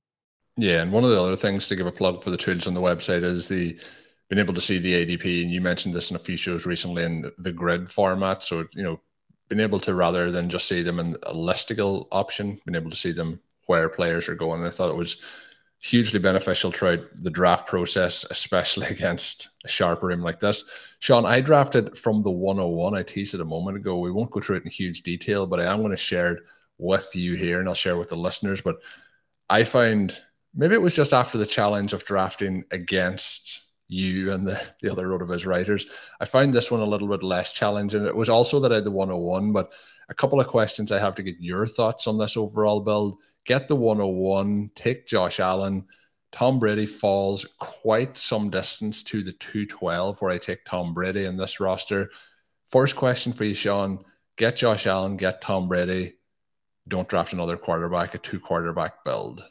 Yeah, 0.57 0.81
and 0.81 0.91
one 0.91 1.03
of 1.03 1.09
the 1.09 1.21
other 1.21 1.35
things 1.35 1.67
to 1.67 1.75
give 1.75 1.87
a 1.87 1.91
plug 1.91 2.23
for 2.23 2.29
the 2.29 2.37
tools 2.37 2.67
on 2.67 2.73
the 2.73 2.81
website 2.81 3.23
is 3.23 3.47
the 3.47 3.79
being 4.29 4.39
able 4.39 4.53
to 4.53 4.61
see 4.61 4.77
the 4.77 4.93
ADP, 4.93 5.43
and 5.43 5.51
you 5.51 5.59
mentioned 5.59 5.93
this 5.93 6.09
in 6.09 6.15
a 6.15 6.19
few 6.19 6.37
shows 6.37 6.65
recently 6.65 7.03
in 7.03 7.25
the 7.37 7.51
grid 7.51 7.89
format. 7.89 8.43
So 8.43 8.65
you 8.73 8.83
know, 8.83 8.99
being 9.49 9.59
able 9.59 9.79
to 9.81 9.93
rather 9.93 10.31
than 10.31 10.49
just 10.49 10.67
see 10.67 10.81
them 10.81 10.99
in 10.99 11.15
a 11.23 11.33
listicle 11.33 12.07
option, 12.11 12.59
being 12.65 12.75
able 12.75 12.89
to 12.89 12.95
see 12.95 13.11
them 13.11 13.41
where 13.65 13.89
players 13.89 14.29
are 14.29 14.35
going. 14.35 14.59
And 14.59 14.67
I 14.67 14.71
thought 14.71 14.89
it 14.89 14.97
was 14.97 15.21
hugely 15.79 16.19
beneficial 16.19 16.71
throughout 16.71 16.99
the 17.21 17.29
draft 17.29 17.67
process, 17.67 18.25
especially 18.29 18.87
against 18.89 19.49
a 19.65 19.67
sharp 19.67 20.03
rim 20.03 20.21
like 20.21 20.39
this. 20.39 20.63
Shawn, 20.99 21.25
I 21.25 21.41
drafted 21.41 21.97
from 21.97 22.23
the 22.23 22.31
101. 22.31 22.93
I 22.95 23.03
teased 23.03 23.33
it 23.33 23.41
a 23.41 23.45
moment 23.45 23.77
ago. 23.77 23.97
We 23.97 24.11
won't 24.11 24.31
go 24.31 24.39
through 24.39 24.57
it 24.57 24.63
in 24.63 24.71
huge 24.71 25.01
detail, 25.01 25.47
but 25.47 25.59
I 25.59 25.71
am 25.71 25.79
going 25.79 25.91
to 25.91 25.97
share 25.97 26.33
it 26.33 26.43
with 26.77 27.13
you 27.15 27.35
here 27.35 27.59
and 27.59 27.67
I'll 27.67 27.75
share 27.75 27.97
with 27.97 28.09
the 28.09 28.15
listeners. 28.15 28.61
But 28.61 28.77
I 29.49 29.63
find 29.63 30.17
maybe 30.53 30.75
it 30.75 30.81
was 30.81 30.95
just 30.95 31.13
after 31.13 31.37
the 31.37 31.45
challenge 31.45 31.93
of 31.93 32.05
drafting 32.05 32.63
against 32.71 33.61
you 33.87 34.31
and 34.31 34.47
the, 34.47 34.61
the 34.81 34.91
other 34.91 35.07
RotoViz 35.07 35.45
writers. 35.45 35.85
I 36.19 36.25
found 36.25 36.53
this 36.53 36.71
one 36.71 36.81
a 36.81 36.85
little 36.85 37.07
bit 37.07 37.23
less 37.23 37.53
challenging. 37.53 38.05
It 38.05 38.15
was 38.15 38.29
also 38.29 38.59
that 38.59 38.71
I 38.71 38.75
had 38.75 38.83
the 38.85 38.91
101, 38.91 39.51
but 39.51 39.71
a 40.09 40.13
couple 40.13 40.39
of 40.39 40.47
questions 40.47 40.91
I 40.91 40.99
have 40.99 41.15
to 41.15 41.23
get 41.23 41.35
your 41.39 41.67
thoughts 41.67 42.07
on 42.07 42.17
this 42.17 42.37
overall 42.37 42.81
build. 42.81 43.17
Get 43.45 43.67
the 43.67 43.75
101, 43.75 44.71
take 44.75 45.07
Josh 45.07 45.39
Allen. 45.39 45.87
Tom 46.31 46.59
Brady 46.59 46.85
falls 46.85 47.45
quite 47.59 48.17
some 48.17 48.49
distance 48.49 49.03
to 49.03 49.21
the 49.21 49.33
212 49.33 50.21
where 50.21 50.31
I 50.31 50.37
take 50.37 50.63
Tom 50.63 50.93
Brady 50.93 51.25
in 51.25 51.35
this 51.35 51.59
roster. 51.59 52.09
First 52.67 52.95
question 52.95 53.33
for 53.33 53.43
you, 53.43 53.53
Shawn. 53.53 54.05
Get 54.37 54.55
Josh 54.55 54.87
Allen, 54.87 55.17
get 55.17 55.41
Tom 55.41 55.67
Brady. 55.67 56.13
Don't 56.87 57.07
draft 57.09 57.33
another 57.33 57.57
quarterback, 57.57 58.15
a 58.15 58.17
two 58.17 58.39
quarterback 58.39 59.03
build 59.03 59.43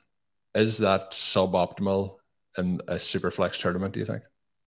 is 0.55 0.79
that 0.79 1.13
suboptimal 1.13 2.17
in 2.59 2.81
a 2.89 2.99
super 2.99 3.31
flex 3.31 3.61
tournament, 3.61 3.95
do 3.95 4.01
you 4.01 4.07
think? 4.07 4.23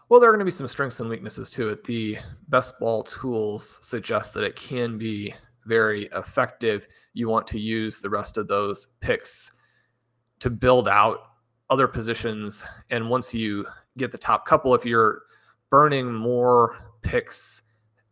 Well, 0.08 0.18
there 0.18 0.28
are 0.28 0.32
going 0.32 0.40
to 0.40 0.44
be 0.44 0.50
some 0.50 0.66
strengths 0.68 1.00
and 1.00 1.08
weaknesses 1.08 1.50
to 1.50 1.68
it. 1.68 1.84
The 1.84 2.18
best 2.48 2.78
ball 2.80 3.04
tools 3.04 3.78
suggest 3.80 4.34
that 4.34 4.44
it 4.44 4.56
can 4.56 4.98
be 4.98 5.34
very 5.66 6.06
effective. 6.16 6.88
You 7.14 7.28
want 7.28 7.46
to 7.48 7.60
use 7.60 8.00
the 8.00 8.10
rest 8.10 8.36
of 8.36 8.48
those 8.48 8.88
picks 9.00 9.52
to 10.40 10.50
build 10.50 10.88
out 10.88 11.18
other 11.70 11.86
positions. 11.86 12.64
And 12.90 13.08
once 13.08 13.32
you 13.32 13.66
get 13.98 14.10
the 14.10 14.18
top 14.18 14.46
couple, 14.46 14.74
if 14.74 14.84
you're 14.84 15.22
burning 15.70 16.12
more 16.12 16.76
picks 17.02 17.62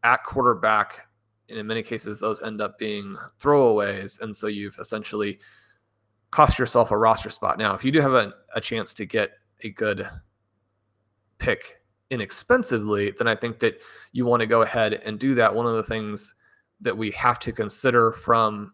at 0.05 0.23
quarterback, 0.23 1.07
and 1.49 1.59
in 1.59 1.67
many 1.67 1.83
cases, 1.83 2.21
those 2.21 2.43
end 2.43 2.61
up 2.61 2.79
being 2.79 3.17
throwaways. 3.41 4.21
And 4.21 4.37
so 4.37 4.47
you've 4.47 4.79
essentially 4.79 5.41
cost 6.31 6.59
yourself 6.59 6.91
a 6.91 6.97
roster 6.97 7.31
spot. 7.31 7.59
Now, 7.59 7.75
if 7.75 7.85
you 7.85 7.93
do 7.93 8.01
have 8.01 8.15
a, 8.15 8.33
a 8.55 8.61
chance 8.61 8.93
to 8.95 9.07
get 9.07 9.33
a 9.63 9.71
good 9.71 10.09
pick 11.39 11.81
inexpensively, 12.11 13.13
then 13.13 13.29
I 13.29 13.35
think 13.35 13.59
that 13.61 13.81
you 14.13 14.27
want 14.27 14.41
to 14.41 14.47
go 14.47 14.63
ahead 14.63 14.95
and 14.95 15.19
do 15.19 15.35
that. 15.37 15.55
One 15.55 15.67
of 15.67 15.75
the 15.75 15.83
things 15.83 16.35
that 16.81 16.97
we 16.97 17.11
have 17.13 17.39
to 17.41 17.53
consider 17.53 18.13
from 18.13 18.73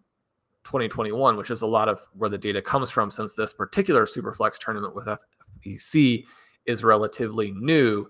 2021, 0.64 1.36
which 1.36 1.50
is 1.50 1.62
a 1.62 1.66
lot 1.66 1.88
of 1.88 2.00
where 2.14 2.30
the 2.30 2.38
data 2.38 2.60
comes 2.60 2.90
from, 2.90 3.10
since 3.10 3.34
this 3.34 3.52
particular 3.52 4.06
Superflex 4.06 4.58
tournament 4.58 4.94
with 4.94 5.06
FPC 5.06 6.24
is 6.66 6.84
relatively 6.84 7.52
new, 7.52 8.06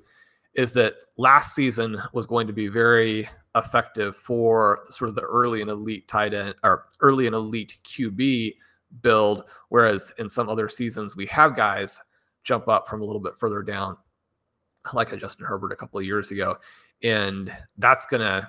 is 0.55 0.73
that 0.73 0.95
last 1.17 1.55
season 1.55 2.01
was 2.13 2.27
going 2.27 2.47
to 2.47 2.53
be 2.53 2.69
very 2.69 3.29
effective 3.57 4.17
for 4.17 4.85
sort 4.89 5.09
of 5.09 5.15
the 5.15 5.23
early 5.23 5.61
and 5.61 5.71
elite 5.71 6.07
tight 6.09 6.35
end 6.35 6.55
or 6.63 6.87
early 7.01 7.27
and 7.27 7.35
elite 7.35 7.79
QB 7.85 8.55
build. 9.03 9.45
Whereas 9.69 10.13
in 10.19 10.29
some 10.29 10.49
other 10.49 10.69
seasons, 10.69 11.17
we 11.17 11.27
have 11.27 11.57
guys 11.57 12.01
jump 12.43 12.69
up 12.69 12.89
from 12.89 13.03
a 13.03 13.05
little 13.05 13.21
bit 13.21 13.37
further 13.39 13.63
down, 13.63 13.97
like 14.93 15.13
a 15.13 15.17
Justin 15.17 15.47
Herbert 15.47 15.73
a 15.73 15.77
couple 15.77 15.99
of 15.99 16.07
years 16.07 16.31
ago. 16.31 16.57
And 17.03 17.55
that's 17.79 18.07
going 18.07 18.21
to 18.21 18.49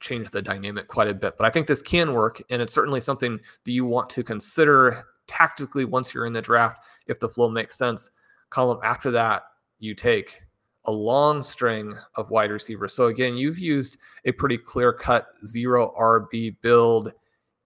change 0.00 0.30
the 0.30 0.42
dynamic 0.42 0.88
quite 0.88 1.08
a 1.08 1.14
bit. 1.14 1.36
But 1.38 1.46
I 1.46 1.50
think 1.50 1.66
this 1.66 1.82
can 1.82 2.12
work. 2.12 2.42
And 2.50 2.60
it's 2.60 2.74
certainly 2.74 3.00
something 3.00 3.38
that 3.64 3.72
you 3.72 3.84
want 3.84 4.10
to 4.10 4.22
consider 4.22 5.04
tactically 5.26 5.84
once 5.84 6.12
you're 6.12 6.26
in 6.26 6.32
the 6.32 6.42
draft, 6.42 6.84
if 7.06 7.18
the 7.18 7.28
flow 7.28 7.48
makes 7.48 7.76
sense. 7.76 8.10
Colm 8.50 8.80
after 8.84 9.10
that, 9.10 9.44
you 9.78 9.94
take 9.94 10.40
a 10.84 10.92
long 10.92 11.42
string 11.42 11.94
of 12.14 12.30
wide 12.30 12.50
receivers. 12.50 12.94
So 12.94 13.06
again, 13.06 13.36
you've 13.36 13.58
used 13.58 13.98
a 14.24 14.32
pretty 14.32 14.56
clear 14.56 14.92
cut 14.92 15.26
zero 15.44 15.92
RB 15.98 16.56
build 16.62 17.12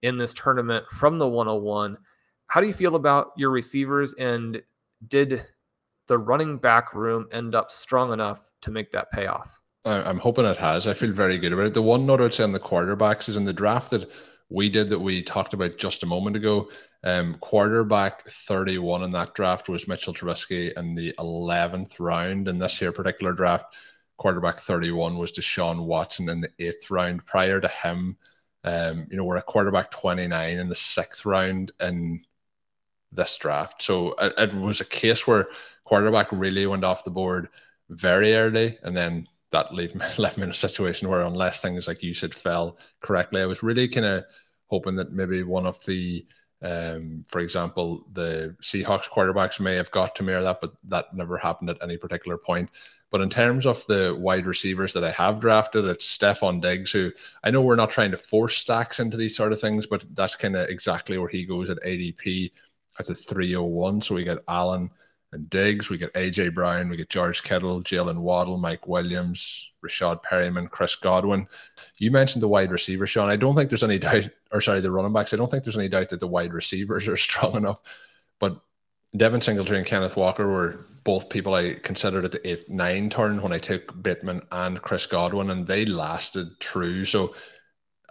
in 0.01 0.17
this 0.17 0.33
tournament 0.33 0.85
from 0.91 1.19
the 1.19 1.27
101. 1.27 1.97
How 2.51 2.59
do 2.59 2.67
you 2.67 2.73
feel 2.73 2.97
about 2.97 3.31
your 3.37 3.49
receivers? 3.49 4.13
And 4.15 4.61
did 5.07 5.41
the 6.07 6.17
running 6.17 6.57
back 6.57 6.93
room 6.93 7.29
end 7.31 7.55
up 7.55 7.71
strong 7.71 8.11
enough 8.11 8.45
to 8.63 8.71
make 8.71 8.91
that 8.91 9.09
payoff? 9.09 9.57
I'm 9.85 10.19
hoping 10.19 10.43
it 10.43 10.57
has. 10.57 10.85
I 10.85 10.93
feel 10.93 11.13
very 11.13 11.37
good 11.37 11.53
about 11.53 11.67
it. 11.67 11.73
The 11.73 11.81
one 11.81 12.05
note 12.05 12.19
I'd 12.19 12.33
say 12.33 12.43
on 12.43 12.51
the 12.51 12.59
quarterbacks 12.59 13.29
is 13.29 13.37
in 13.37 13.45
the 13.45 13.53
draft 13.53 13.91
that 13.91 14.11
we 14.49 14.67
did 14.67 14.89
that 14.89 14.99
we 14.99 15.23
talked 15.23 15.53
about 15.53 15.77
just 15.77 16.03
a 16.03 16.05
moment 16.05 16.35
ago. 16.35 16.69
Um, 17.05 17.37
quarterback 17.39 18.27
31 18.27 19.03
in 19.03 19.13
that 19.13 19.33
draft 19.33 19.69
was 19.69 19.87
Mitchell 19.87 20.13
Trubisky 20.13 20.73
in 20.77 20.93
the 20.93 21.13
11th 21.19 22.01
round. 22.01 22.49
In 22.49 22.59
this 22.59 22.77
here 22.77 22.91
particular 22.91 23.31
draft, 23.31 23.73
quarterback 24.17 24.59
31 24.59 25.17
was 25.17 25.31
Deshaun 25.31 25.85
Watson 25.85 26.27
in 26.27 26.41
the 26.41 26.49
eighth 26.59 26.91
round. 26.91 27.25
Prior 27.25 27.61
to 27.61 27.69
him, 27.69 28.17
um, 28.65 29.07
you 29.09 29.15
know, 29.15 29.23
we're 29.23 29.37
a 29.37 29.41
quarterback 29.41 29.89
29 29.89 30.57
in 30.57 30.67
the 30.67 30.75
sixth 30.75 31.25
round. 31.25 31.71
And 31.79 32.25
this 33.11 33.37
draft. 33.37 33.81
So 33.81 34.13
it, 34.19 34.33
it, 34.37 34.53
was 34.55 34.81
a 34.81 34.85
case 34.85 35.27
where 35.27 35.47
quarterback 35.83 36.27
really 36.31 36.65
went 36.65 36.83
off 36.83 37.03
the 37.03 37.11
board 37.11 37.49
very 37.89 38.33
early, 38.33 38.77
and 38.83 38.95
then 38.95 39.27
that 39.51 39.73
left 39.73 39.95
me, 39.95 40.05
left 40.17 40.37
me 40.37 40.43
in 40.43 40.51
a 40.51 40.53
situation 40.53 41.09
where, 41.09 41.21
unless 41.21 41.61
things 41.61 41.87
like 41.87 42.01
you 42.03 42.13
said 42.13 42.33
fell 42.33 42.77
correctly, 43.01 43.41
I 43.41 43.45
was 43.45 43.63
really 43.63 43.87
kind 43.87 44.05
of 44.05 44.23
hoping 44.67 44.95
that 44.95 45.11
maybe 45.11 45.43
one 45.43 45.65
of 45.65 45.83
the, 45.85 46.25
um, 46.61 47.23
for 47.27 47.39
example, 47.39 48.05
the 48.13 48.55
Seahawks 48.61 49.09
quarterbacks 49.09 49.59
may 49.59 49.75
have 49.75 49.91
got 49.91 50.15
to 50.15 50.23
mirror 50.23 50.43
that, 50.43 50.61
but 50.61 50.73
that 50.85 51.13
never 51.13 51.37
happened 51.37 51.69
at 51.69 51.83
any 51.83 51.97
particular 51.97 52.37
point. 52.37 52.69
But 53.09 53.19
in 53.19 53.29
terms 53.29 53.65
of 53.65 53.85
the 53.87 54.17
wide 54.17 54.45
receivers 54.45 54.93
that 54.93 55.03
I 55.03 55.11
have 55.11 55.41
drafted, 55.41 55.83
it's 55.83 56.17
Stefon 56.17 56.61
Diggs, 56.61 56.93
who 56.93 57.11
I 57.43 57.51
know 57.51 57.61
we're 57.61 57.75
not 57.75 57.91
trying 57.91 58.11
to 58.11 58.17
force 58.17 58.55
stacks 58.55 59.01
into 59.01 59.17
these 59.17 59.35
sort 59.35 59.51
of 59.51 59.59
things, 59.59 59.85
but 59.85 60.05
that's 60.13 60.37
kind 60.37 60.55
of 60.55 60.69
exactly 60.69 61.17
where 61.17 61.27
he 61.27 61.45
goes 61.45 61.69
at 61.69 61.83
ADP 61.83 62.51
at 63.01 63.07
the 63.07 63.15
301. 63.15 64.01
So 64.01 64.15
we 64.15 64.23
get 64.23 64.43
Allen 64.47 64.89
and 65.33 65.49
Diggs, 65.49 65.89
we 65.89 65.97
get 65.97 66.13
AJ 66.13 66.53
Brown, 66.53 66.89
we 66.89 66.97
get 66.97 67.09
George 67.09 67.43
Kittle, 67.43 67.81
Jaylen 67.81 68.19
Waddle, 68.19 68.57
Mike 68.57 68.87
Williams, 68.87 69.71
Rashad 69.85 70.21
Perryman, 70.23 70.67
Chris 70.67 70.95
Godwin. 70.95 71.47
You 71.97 72.11
mentioned 72.11 72.41
the 72.41 72.47
wide 72.47 72.71
receiver, 72.71 73.07
Shawn. 73.07 73.29
I 73.29 73.37
don't 73.37 73.55
think 73.55 73.69
there's 73.69 73.83
any 73.83 73.97
doubt, 73.99 74.29
or 74.51 74.61
sorry, 74.61 74.81
the 74.81 74.91
running 74.91 75.13
backs. 75.13 75.33
I 75.33 75.37
don't 75.37 75.49
think 75.49 75.63
there's 75.63 75.77
any 75.77 75.89
doubt 75.89 76.09
that 76.09 76.19
the 76.19 76.27
wide 76.27 76.53
receivers 76.53 77.07
are 77.07 77.17
strong 77.17 77.55
enough. 77.55 77.81
But 78.39 78.59
Devin 79.15 79.41
Singletary 79.41 79.77
and 79.77 79.87
Kenneth 79.87 80.17
Walker 80.17 80.47
were 80.47 80.85
both 81.03 81.29
people 81.29 81.55
I 81.55 81.75
considered 81.75 82.25
at 82.25 82.31
the 82.31 82.47
eight 82.47 82.69
nine 82.69 83.09
turn 83.09 83.41
when 83.41 83.53
I 83.53 83.57
took 83.57 84.01
Bateman 84.03 84.41
and 84.51 84.81
Chris 84.81 85.05
Godwin, 85.05 85.49
and 85.49 85.65
they 85.65 85.85
lasted 85.85 86.59
true. 86.59 87.05
So 87.05 87.33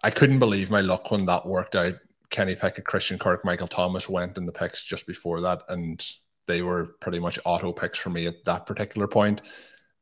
I 0.02 0.10
couldn't 0.10 0.38
believe 0.38 0.70
my 0.70 0.80
luck 0.80 1.10
when 1.10 1.26
that 1.26 1.46
worked 1.46 1.76
out 1.76 1.94
Kenny 2.30 2.54
Pickett, 2.54 2.84
Christian 2.84 3.18
Kirk, 3.18 3.44
Michael 3.44 3.66
Thomas 3.66 4.08
went 4.08 4.38
in 4.38 4.46
the 4.46 4.52
picks 4.52 4.84
just 4.84 5.06
before 5.06 5.40
that, 5.40 5.62
and 5.68 6.04
they 6.46 6.62
were 6.62 6.96
pretty 7.00 7.18
much 7.18 7.38
auto 7.44 7.72
picks 7.72 7.98
for 7.98 8.10
me 8.10 8.26
at 8.26 8.44
that 8.44 8.66
particular 8.66 9.06
point. 9.06 9.42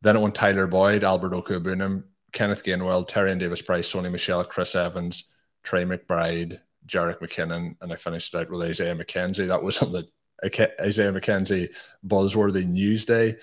Then 0.02 0.16
it 0.16 0.20
went 0.20 0.34
Tyler 0.34 0.66
Boyd, 0.66 1.04
Albert 1.04 1.32
Okwuegbunam, 1.32 2.04
Kenneth 2.32 2.62
Gainwell, 2.62 3.08
Tyrion 3.08 3.38
Davis-Price, 3.38 3.92
Sony 3.92 4.10
Michel, 4.10 4.44
Chris 4.44 4.74
Evans, 4.74 5.32
Trey 5.62 5.84
McBride, 5.84 6.60
Jerick 6.86 7.18
McKinnon, 7.20 7.76
and 7.80 7.92
I 7.92 7.96
finished 7.96 8.34
out 8.34 8.50
with 8.50 8.62
Isaiah 8.62 8.94
McKenzie. 8.94 9.48
That 9.48 9.62
was 9.62 9.78
on 9.82 9.92
the 9.92 10.08
Isaiah 10.80 11.12
McKenzie 11.12 11.68
buzzworthy 12.06 12.66
news 12.66 13.04
day. 13.04 13.36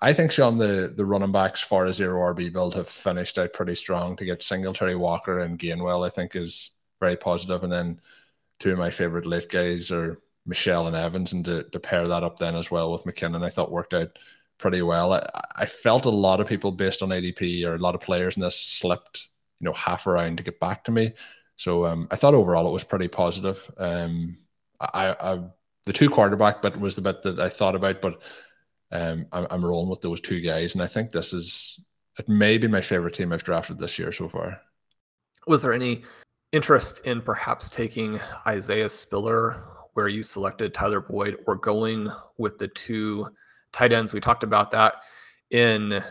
I 0.00 0.12
think 0.12 0.32
Shawn 0.32 0.58
the 0.58 0.92
the 0.96 1.04
running 1.04 1.30
backs 1.30 1.60
for 1.60 1.86
a 1.86 1.92
zero 1.92 2.34
RB 2.34 2.52
build 2.52 2.74
have 2.74 2.88
finished 2.88 3.38
out 3.38 3.52
pretty 3.52 3.76
strong 3.76 4.16
to 4.16 4.24
get 4.24 4.42
Singletary 4.42 4.96
Walker 4.96 5.38
and 5.40 5.58
Gainwell. 5.58 6.04
I 6.04 6.10
think 6.10 6.34
is 6.34 6.71
very 7.02 7.16
positive, 7.16 7.64
and 7.64 7.72
then 7.72 8.00
two 8.60 8.70
of 8.70 8.78
my 8.78 8.90
favorite 8.90 9.26
late 9.26 9.50
guys 9.50 9.90
are 9.90 10.22
Michel 10.46 10.86
and 10.86 10.96
Evans, 10.96 11.32
and 11.32 11.44
to, 11.44 11.64
to 11.64 11.80
pair 11.80 12.06
that 12.06 12.22
up 12.22 12.38
then 12.38 12.54
as 12.54 12.70
well 12.70 12.92
with 12.92 13.04
McKinnon, 13.04 13.44
I 13.44 13.50
thought 13.50 13.72
worked 13.72 13.92
out 13.92 14.18
pretty 14.58 14.82
well. 14.82 15.12
I, 15.12 15.28
I 15.56 15.66
felt 15.66 16.04
a 16.04 16.10
lot 16.10 16.40
of 16.40 16.46
people 16.46 16.70
based 16.70 17.02
on 17.02 17.08
ADP 17.08 17.64
or 17.66 17.74
a 17.74 17.78
lot 17.78 17.96
of 17.96 18.00
players 18.00 18.36
in 18.36 18.42
this 18.42 18.58
slipped, 18.58 19.28
you 19.60 19.66
know, 19.66 19.72
half 19.72 20.06
around 20.06 20.38
to 20.38 20.44
get 20.44 20.60
back 20.60 20.84
to 20.84 20.92
me. 20.92 21.12
So 21.56 21.84
um, 21.84 22.06
I 22.10 22.16
thought 22.16 22.34
overall 22.34 22.68
it 22.68 22.72
was 22.72 22.84
pretty 22.84 23.08
positive. 23.08 23.68
Um, 23.78 24.38
I, 24.80 25.14
I 25.20 25.40
the 25.84 25.92
two 25.92 26.08
quarterback 26.08 26.62
bit 26.62 26.78
was 26.78 26.94
the 26.94 27.02
bit 27.02 27.22
that 27.22 27.40
I 27.40 27.48
thought 27.48 27.74
about, 27.74 28.00
but 28.00 28.22
um, 28.92 29.26
I'm, 29.32 29.46
I'm 29.50 29.64
rolling 29.64 29.90
with 29.90 30.00
those 30.00 30.20
two 30.20 30.40
guys, 30.40 30.74
and 30.74 30.82
I 30.82 30.86
think 30.86 31.10
this 31.10 31.32
is 31.32 31.84
it 32.18 32.28
may 32.28 32.58
be 32.58 32.68
my 32.68 32.80
favorite 32.80 33.14
team 33.14 33.32
I've 33.32 33.42
drafted 33.42 33.78
this 33.78 33.98
year 33.98 34.12
so 34.12 34.28
far. 34.28 34.60
Was 35.46 35.62
there 35.62 35.72
any 35.72 36.04
interest 36.52 37.06
in 37.06 37.20
perhaps 37.20 37.68
taking 37.68 38.20
Isaiah 38.46 38.88
Spiller 38.88 39.64
where 39.94 40.08
you 40.08 40.22
selected 40.22 40.72
Tyler 40.72 41.00
Boyd 41.00 41.38
or 41.46 41.56
going 41.56 42.10
with 42.38 42.58
the 42.58 42.68
two 42.68 43.28
tight 43.72 43.92
ends? 43.92 44.12
We 44.12 44.20
talked 44.20 44.44
about 44.44 44.70
that 44.70 44.94
in 45.50 46.02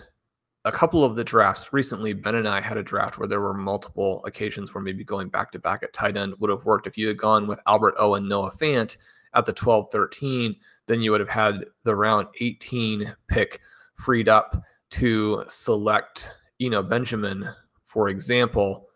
a 0.66 0.72
couple 0.72 1.04
of 1.04 1.16
the 1.16 1.24
drafts 1.24 1.74
recently. 1.74 2.14
Ben 2.14 2.36
and 2.36 2.48
I 2.48 2.62
had 2.62 2.78
a 2.78 2.84
draft 2.84 3.18
where 3.18 3.28
there 3.28 3.42
were 3.42 3.54
multiple 3.54 4.24
occasions 4.26 4.74
where 4.74 4.84
maybe 4.84 5.04
going 5.04 5.30
back 5.30 5.52
to 5.52 5.60
back 5.60 5.84
at 5.84 5.94
tight 5.94 6.18
end 6.18 6.36
would 6.40 6.50
have 6.50 6.66
worked. 6.66 6.88
If 6.88 6.98
you 6.98 7.08
had 7.08 7.18
gone 7.18 7.48
with 7.48 7.60
Albert 7.66 7.96
O 7.98 8.16
and 8.16 8.28
Noah 8.28 8.52
Fant 8.52 8.98
at 9.34 9.46
the 9.46 9.54
12 9.54 9.90
13, 9.92 10.56
then 10.88 11.02
you 11.02 11.12
would 11.12 11.20
have 11.20 11.30
had 11.30 11.66
the 11.84 11.96
round 11.96 12.28
18 12.40 13.16
pick 13.28 13.62
freed 13.96 14.30
up 14.30 14.62
to 14.92 15.44
select, 15.48 16.30
you 16.60 16.70
know, 16.70 16.84
Benjamin, 16.84 17.48
for 17.86 18.10
example. 18.10 18.88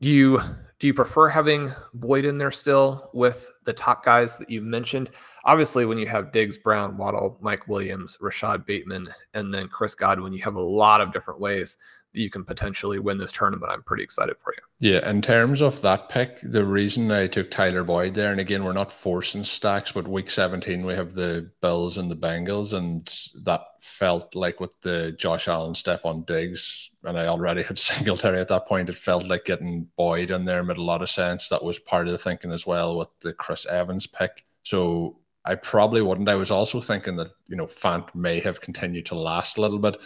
Do 0.00 0.10
you 0.10 0.40
do 0.78 0.86
you 0.86 0.94
prefer 0.94 1.28
having 1.28 1.72
Boyd 1.94 2.26
in 2.26 2.36
there 2.36 2.50
still 2.50 3.08
with 3.14 3.50
the 3.64 3.72
top 3.72 4.04
guys 4.04 4.36
that 4.36 4.50
you 4.50 4.60
mentioned? 4.60 5.10
Obviously, 5.44 5.86
when 5.86 5.96
you 5.96 6.06
have 6.06 6.32
Diggs, 6.32 6.58
Brown, 6.58 6.98
Waddle, 6.98 7.38
Mike 7.40 7.66
Williams, 7.66 8.18
Rashod 8.20 8.66
Bateman, 8.66 9.08
and 9.32 9.54
then 9.54 9.68
Chris 9.68 9.94
Godwin, 9.94 10.34
you 10.34 10.42
have 10.42 10.56
a 10.56 10.60
lot 10.60 11.00
of 11.00 11.14
different 11.14 11.40
ways 11.40 11.78
you 12.16 12.30
can 12.30 12.44
potentially 12.44 12.98
win 12.98 13.18
this 13.18 13.32
tournament. 13.32 13.70
I'm 13.70 13.82
pretty 13.82 14.02
excited 14.02 14.36
for 14.42 14.54
you. 14.54 14.90
Yeah, 14.90 15.08
in 15.08 15.22
terms 15.22 15.60
of 15.60 15.80
that 15.82 16.08
pick, 16.08 16.40
the 16.42 16.64
reason 16.64 17.10
I 17.10 17.26
took 17.26 17.50
Tyler 17.50 17.84
Boyd 17.84 18.14
there, 18.14 18.30
and 18.30 18.40
again, 18.40 18.64
we're 18.64 18.72
not 18.72 18.92
forcing 18.92 19.44
stacks, 19.44 19.92
but 19.92 20.08
week 20.08 20.30
17 20.30 20.84
we 20.84 20.94
have 20.94 21.14
the 21.14 21.50
Bills 21.60 21.98
and 21.98 22.10
the 22.10 22.16
Bengals, 22.16 22.72
and 22.72 23.12
that 23.44 23.62
felt 23.80 24.34
like 24.34 24.60
with 24.60 24.72
the 24.82 25.12
Josh 25.12 25.48
Allen, 25.48 25.74
Stefon 25.74 26.26
Diggs, 26.26 26.90
and 27.04 27.18
I 27.18 27.26
already 27.26 27.62
had 27.62 27.78
Singletary 27.78 28.40
at 28.40 28.48
that 28.48 28.66
point. 28.66 28.88
It 28.88 28.96
felt 28.96 29.28
like 29.28 29.44
getting 29.44 29.88
Boyd 29.96 30.30
in 30.30 30.44
there 30.44 30.62
made 30.62 30.78
a 30.78 30.82
lot 30.82 31.02
of 31.02 31.10
sense. 31.10 31.48
That 31.48 31.64
was 31.64 31.78
part 31.78 32.06
of 32.06 32.12
the 32.12 32.18
thinking 32.18 32.52
as 32.52 32.66
well 32.66 32.98
with 32.98 33.08
the 33.20 33.32
Chris 33.32 33.66
Evans 33.66 34.06
pick. 34.06 34.44
So 34.62 35.18
I 35.46 35.54
probably 35.54 36.02
wouldn't. 36.02 36.28
I 36.28 36.34
was 36.34 36.50
also 36.50 36.80
thinking 36.80 37.16
that 37.16 37.30
you 37.46 37.56
know 37.56 37.66
Fant 37.66 38.12
may 38.14 38.40
have 38.40 38.60
continued 38.60 39.06
to 39.06 39.14
last 39.14 39.56
a 39.56 39.60
little 39.60 39.78
bit. 39.78 39.96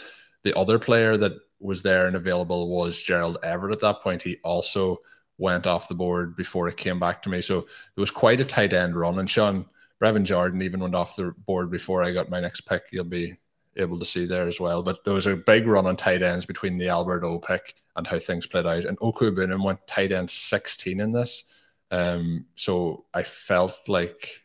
The 0.43 0.57
other 0.57 0.79
player 0.79 1.17
that 1.17 1.33
was 1.61 1.83
there 1.83 2.07
and 2.07 2.17
available 2.17 2.69
was 2.69 3.01
Gerald 3.01 3.39
Everett 3.43 3.75
at 3.75 3.81
that 3.81 4.01
point. 4.03 4.23
He 4.23 4.39
also 4.43 5.01
went 5.39 5.67
off 5.67 5.89
the 5.89 5.95
board 5.95 6.37
before 6.37 6.69
it 6.69 6.77
came 6.77 6.99
back 6.99 7.23
to 7.23 7.29
me. 7.29 7.41
So 7.41 7.61
there 7.61 8.03
was 8.03 8.11
quite 8.11 8.41
a 8.41 8.45
tight 8.45 8.73
end 8.73 8.97
run. 8.97 9.19
And 9.19 9.29
Shawn 9.29 9.67
Brevin 10.01 10.25
Jordan 10.25 10.63
even 10.63 10.81
went 10.81 10.95
off 10.95 11.17
the 11.17 11.35
board 11.47 11.71
before 11.71 12.03
I 12.03 12.13
got 12.13 12.31
my 12.31 12.41
next 12.41 12.63
pick. 12.63 12.85
You'll 12.91 13.05
be 13.05 13.37
able 13.77 13.99
to 13.99 14.05
see 14.05 14.27
there 14.27 14.49
as 14.49 14.61
well. 14.61 14.83
But 14.83 15.05
there 15.05 15.15
was 15.15 15.27
a 15.27 15.37
big 15.37 15.67
run 15.67 15.87
on 15.87 15.97
tight 15.97 16.23
ends 16.23 16.47
between 16.47 16.79
the 16.79 16.89
Albert 16.89 17.25
O 17.25 17.39
pick 17.39 17.75
and 17.97 18.07
how 18.07 18.19
things 18.19 18.47
played 18.47 18.67
out. 18.67 18.85
And 18.85 18.99
Okuben 18.99 19.65
went 19.65 19.87
tight 19.87 20.13
end 20.13 20.31
16 20.31 21.01
in 21.01 21.13
this. 21.13 21.45
Um, 21.91 22.47
so 22.55 23.05
I 23.13 23.23
felt 23.23 23.89
like 23.89 24.43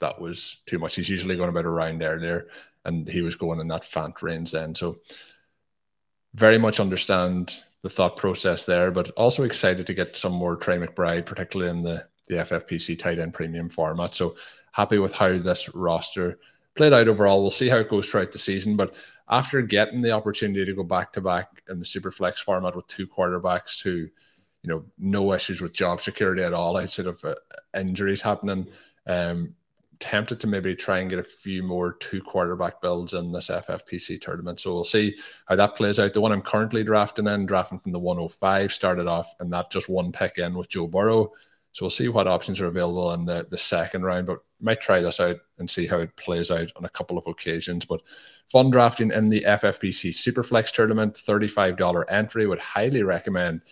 that 0.00 0.20
was 0.20 0.58
too 0.66 0.78
much. 0.78 0.96
He's 0.96 1.08
usually 1.08 1.36
going 1.36 1.48
about 1.48 1.64
a 1.64 1.70
round 1.70 2.02
earlier, 2.02 2.48
and 2.84 3.08
he 3.08 3.22
was 3.22 3.34
going 3.34 3.60
in 3.60 3.68
that 3.68 3.82
Fant 3.82 4.20
range 4.22 4.52
then. 4.52 4.74
So 4.74 4.96
very 6.34 6.58
much 6.58 6.80
understand 6.80 7.60
the 7.82 7.88
thought 7.88 8.16
process 8.16 8.64
there, 8.64 8.90
but 8.90 9.10
also 9.10 9.44
excited 9.44 9.86
to 9.86 9.94
get 9.94 10.16
some 10.16 10.32
more 10.32 10.56
Trey 10.56 10.78
McBride, 10.78 11.26
particularly 11.26 11.70
in 11.70 11.82
the, 11.82 12.06
the 12.28 12.36
FFPC 12.36 12.98
tight 12.98 13.18
end 13.18 13.34
premium 13.34 13.68
format. 13.68 14.14
So 14.14 14.36
happy 14.72 14.98
with 14.98 15.14
how 15.14 15.38
this 15.38 15.72
roster 15.74 16.38
played 16.74 16.92
out 16.92 17.08
overall. 17.08 17.42
We'll 17.42 17.50
see 17.50 17.68
how 17.68 17.78
it 17.78 17.88
goes 17.88 18.08
throughout 18.08 18.32
the 18.32 18.38
season. 18.38 18.76
But 18.76 18.94
after 19.28 19.62
getting 19.62 20.02
the 20.02 20.10
opportunity 20.10 20.64
to 20.64 20.74
go 20.74 20.82
back 20.82 21.12
to 21.12 21.20
back 21.20 21.62
in 21.68 21.78
the 21.78 21.84
super 21.84 22.10
flex 22.10 22.40
format 22.40 22.74
with 22.74 22.86
two 22.88 23.06
quarterbacks 23.06 23.82
who, 23.82 23.90
you 23.90 24.10
know, 24.64 24.84
no 24.98 25.32
issues 25.32 25.60
with 25.60 25.72
job 25.72 26.00
security 26.00 26.42
at 26.42 26.52
all 26.52 26.76
outside 26.76 27.06
of 27.06 27.24
uh, 27.24 27.34
injuries 27.78 28.20
happening, 28.20 28.66
um, 29.06 29.54
tempted 30.00 30.40
to 30.40 30.46
maybe 30.46 30.74
try 30.74 30.98
and 30.98 31.10
get 31.10 31.18
a 31.18 31.24
few 31.24 31.62
more 31.62 31.94
two 31.94 32.20
quarterback 32.20 32.80
builds 32.80 33.14
in 33.14 33.32
this 33.32 33.48
FFPC 33.48 34.20
tournament. 34.20 34.60
So 34.60 34.74
we'll 34.74 34.84
see 34.84 35.16
how 35.46 35.56
that 35.56 35.76
plays 35.76 35.98
out. 35.98 36.12
The 36.12 36.20
one 36.20 36.32
I'm 36.32 36.42
currently 36.42 36.84
drafting 36.84 37.26
in, 37.26 37.46
drafting 37.46 37.78
from 37.78 37.92
the 37.92 37.98
105, 37.98 38.72
started 38.72 39.06
off 39.06 39.32
and 39.40 39.52
that 39.52 39.70
just 39.70 39.88
one 39.88 40.12
pick 40.12 40.38
in 40.38 40.54
with 40.54 40.68
Joe 40.68 40.86
Burrow. 40.86 41.32
So 41.72 41.84
we'll 41.84 41.90
see 41.90 42.08
what 42.08 42.28
options 42.28 42.60
are 42.60 42.68
available 42.68 43.14
in 43.14 43.24
the, 43.24 43.48
the 43.50 43.58
second 43.58 44.04
round, 44.04 44.28
but 44.28 44.38
might 44.60 44.80
try 44.80 45.00
this 45.00 45.18
out 45.18 45.36
and 45.58 45.68
see 45.68 45.86
how 45.86 45.98
it 45.98 46.14
plays 46.16 46.52
out 46.52 46.70
on 46.76 46.84
a 46.84 46.90
couple 46.90 47.18
of 47.18 47.26
occasions. 47.26 47.84
But 47.84 48.00
fun 48.46 48.70
drafting 48.70 49.10
in 49.10 49.28
the 49.28 49.40
FFPC 49.40 50.10
Superflex 50.10 50.70
tournament, 50.70 51.14
$35 51.14 52.04
entry, 52.08 52.46
would 52.46 52.60
highly 52.60 53.02
recommend 53.02 53.62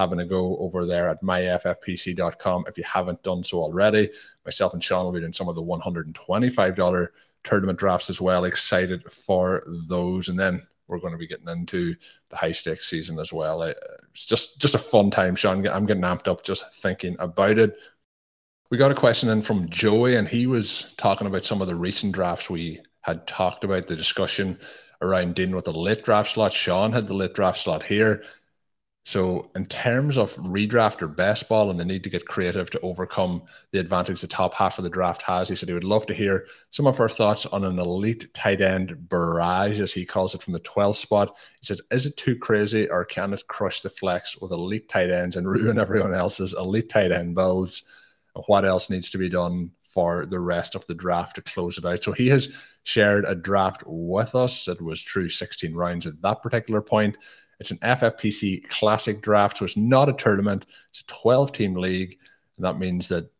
having 0.00 0.20
a 0.20 0.24
go 0.24 0.56
over 0.56 0.86
there 0.86 1.08
at 1.08 1.22
myffpc.com 1.22 2.64
if 2.66 2.78
you 2.78 2.84
haven't 2.84 3.22
done 3.22 3.44
so 3.44 3.58
already. 3.58 4.10
Myself 4.46 4.72
and 4.72 4.82
Shawn 4.82 5.04
will 5.04 5.12
be 5.12 5.20
doing 5.20 5.34
some 5.34 5.48
of 5.48 5.54
the 5.54 5.62
$125 5.62 7.08
tournament 7.44 7.78
drafts 7.78 8.08
as 8.08 8.18
well. 8.18 8.46
Excited 8.46 9.04
for 9.12 9.62
those. 9.88 10.30
And 10.30 10.38
then 10.38 10.62
we're 10.88 11.00
going 11.00 11.12
to 11.12 11.18
be 11.18 11.26
getting 11.26 11.48
into 11.48 11.94
the 12.30 12.36
high 12.36 12.52
stakes 12.52 12.88
season 12.88 13.18
as 13.18 13.30
well. 13.30 13.60
Uh, 13.60 13.74
it's 14.10 14.24
just 14.24 14.58
just 14.58 14.74
a 14.74 14.78
fun 14.78 15.10
time, 15.10 15.36
Shawn. 15.36 15.66
I'm 15.68 15.86
getting 15.86 16.02
amped 16.02 16.28
up 16.28 16.42
just 16.42 16.82
thinking 16.82 17.14
about 17.18 17.58
it. 17.58 17.76
We 18.70 18.78
got 18.78 18.90
a 18.90 18.94
question 18.96 19.28
in 19.28 19.42
from 19.42 19.68
Joey, 19.68 20.16
and 20.16 20.26
he 20.26 20.46
was 20.46 20.94
talking 20.96 21.26
about 21.26 21.44
some 21.44 21.60
of 21.60 21.68
the 21.68 21.74
recent 21.74 22.14
drafts 22.14 22.48
we 22.48 22.80
had 23.02 23.26
talked 23.26 23.64
about, 23.64 23.86
the 23.86 23.96
discussion 23.96 24.58
around 25.02 25.34
dealing 25.34 25.54
with 25.54 25.64
the 25.64 25.72
late 25.72 26.04
draft 26.04 26.32
slot. 26.32 26.52
Shawn 26.52 26.92
had 26.92 27.06
the 27.06 27.14
late 27.14 27.34
draft 27.34 27.58
slot 27.58 27.82
here. 27.82 28.22
So, 29.02 29.50
in 29.56 29.64
terms 29.64 30.18
of 30.18 30.36
redraft 30.36 31.00
or 31.00 31.08
best 31.08 31.48
ball 31.48 31.70
and 31.70 31.80
the 31.80 31.84
need 31.86 32.04
to 32.04 32.10
get 32.10 32.26
creative 32.26 32.70
to 32.70 32.80
overcome 32.80 33.42
the 33.72 33.80
advantage 33.80 34.20
the 34.20 34.26
top 34.26 34.52
half 34.52 34.78
of 34.78 34.84
the 34.84 34.90
draft 34.90 35.22
has, 35.22 35.48
he 35.48 35.54
said 35.54 35.68
he 35.68 35.74
would 35.74 35.84
love 35.84 36.04
to 36.06 36.14
hear 36.14 36.46
some 36.70 36.86
of 36.86 37.00
our 37.00 37.08
thoughts 37.08 37.46
on 37.46 37.64
an 37.64 37.78
elite 37.78 38.32
tight 38.34 38.60
end 38.60 39.08
barrage, 39.08 39.80
as 39.80 39.92
he 39.92 40.04
calls 40.04 40.34
it, 40.34 40.42
from 40.42 40.52
the 40.52 40.60
12th 40.60 40.96
spot. 40.96 41.34
He 41.60 41.66
said, 41.66 41.78
Is 41.90 42.04
it 42.04 42.18
too 42.18 42.36
crazy 42.36 42.90
or 42.90 43.06
can 43.06 43.32
it 43.32 43.46
crush 43.48 43.80
the 43.80 43.90
flex 43.90 44.36
with 44.36 44.52
elite 44.52 44.88
tight 44.88 45.10
ends 45.10 45.36
and 45.36 45.48
ruin 45.50 45.78
everyone 45.78 46.14
else's 46.14 46.54
elite 46.54 46.90
tight 46.90 47.10
end 47.10 47.34
builds? 47.34 47.84
What 48.46 48.66
else 48.66 48.90
needs 48.90 49.10
to 49.10 49.18
be 49.18 49.30
done 49.30 49.72
for 49.92 50.26
the 50.26 50.40
rest 50.40 50.74
of 50.74 50.86
the 50.86 50.94
draft 50.94 51.36
to 51.36 51.42
close 51.42 51.78
it 51.78 51.84
out? 51.84 52.02
So, 52.02 52.12
he 52.12 52.28
has 52.28 52.48
shared 52.84 53.24
a 53.26 53.34
draft 53.34 53.82
with 53.86 54.34
us. 54.34 54.68
It 54.68 54.80
was 54.80 55.02
true 55.02 55.28
16 55.28 55.74
rounds 55.74 56.06
at 56.06 56.20
that 56.22 56.42
particular 56.42 56.80
point. 56.80 57.16
It's 57.60 57.70
an 57.70 57.78
FFPC 57.78 58.68
classic 58.68 59.20
draft, 59.20 59.58
so 59.58 59.66
it's 59.66 59.76
not 59.76 60.08
a 60.08 60.14
tournament. 60.14 60.64
It's 60.88 61.02
a 61.02 61.06
12 61.06 61.52
team 61.52 61.74
league. 61.74 62.18
And 62.56 62.64
that 62.64 62.78
means 62.78 63.08
that 63.08 63.30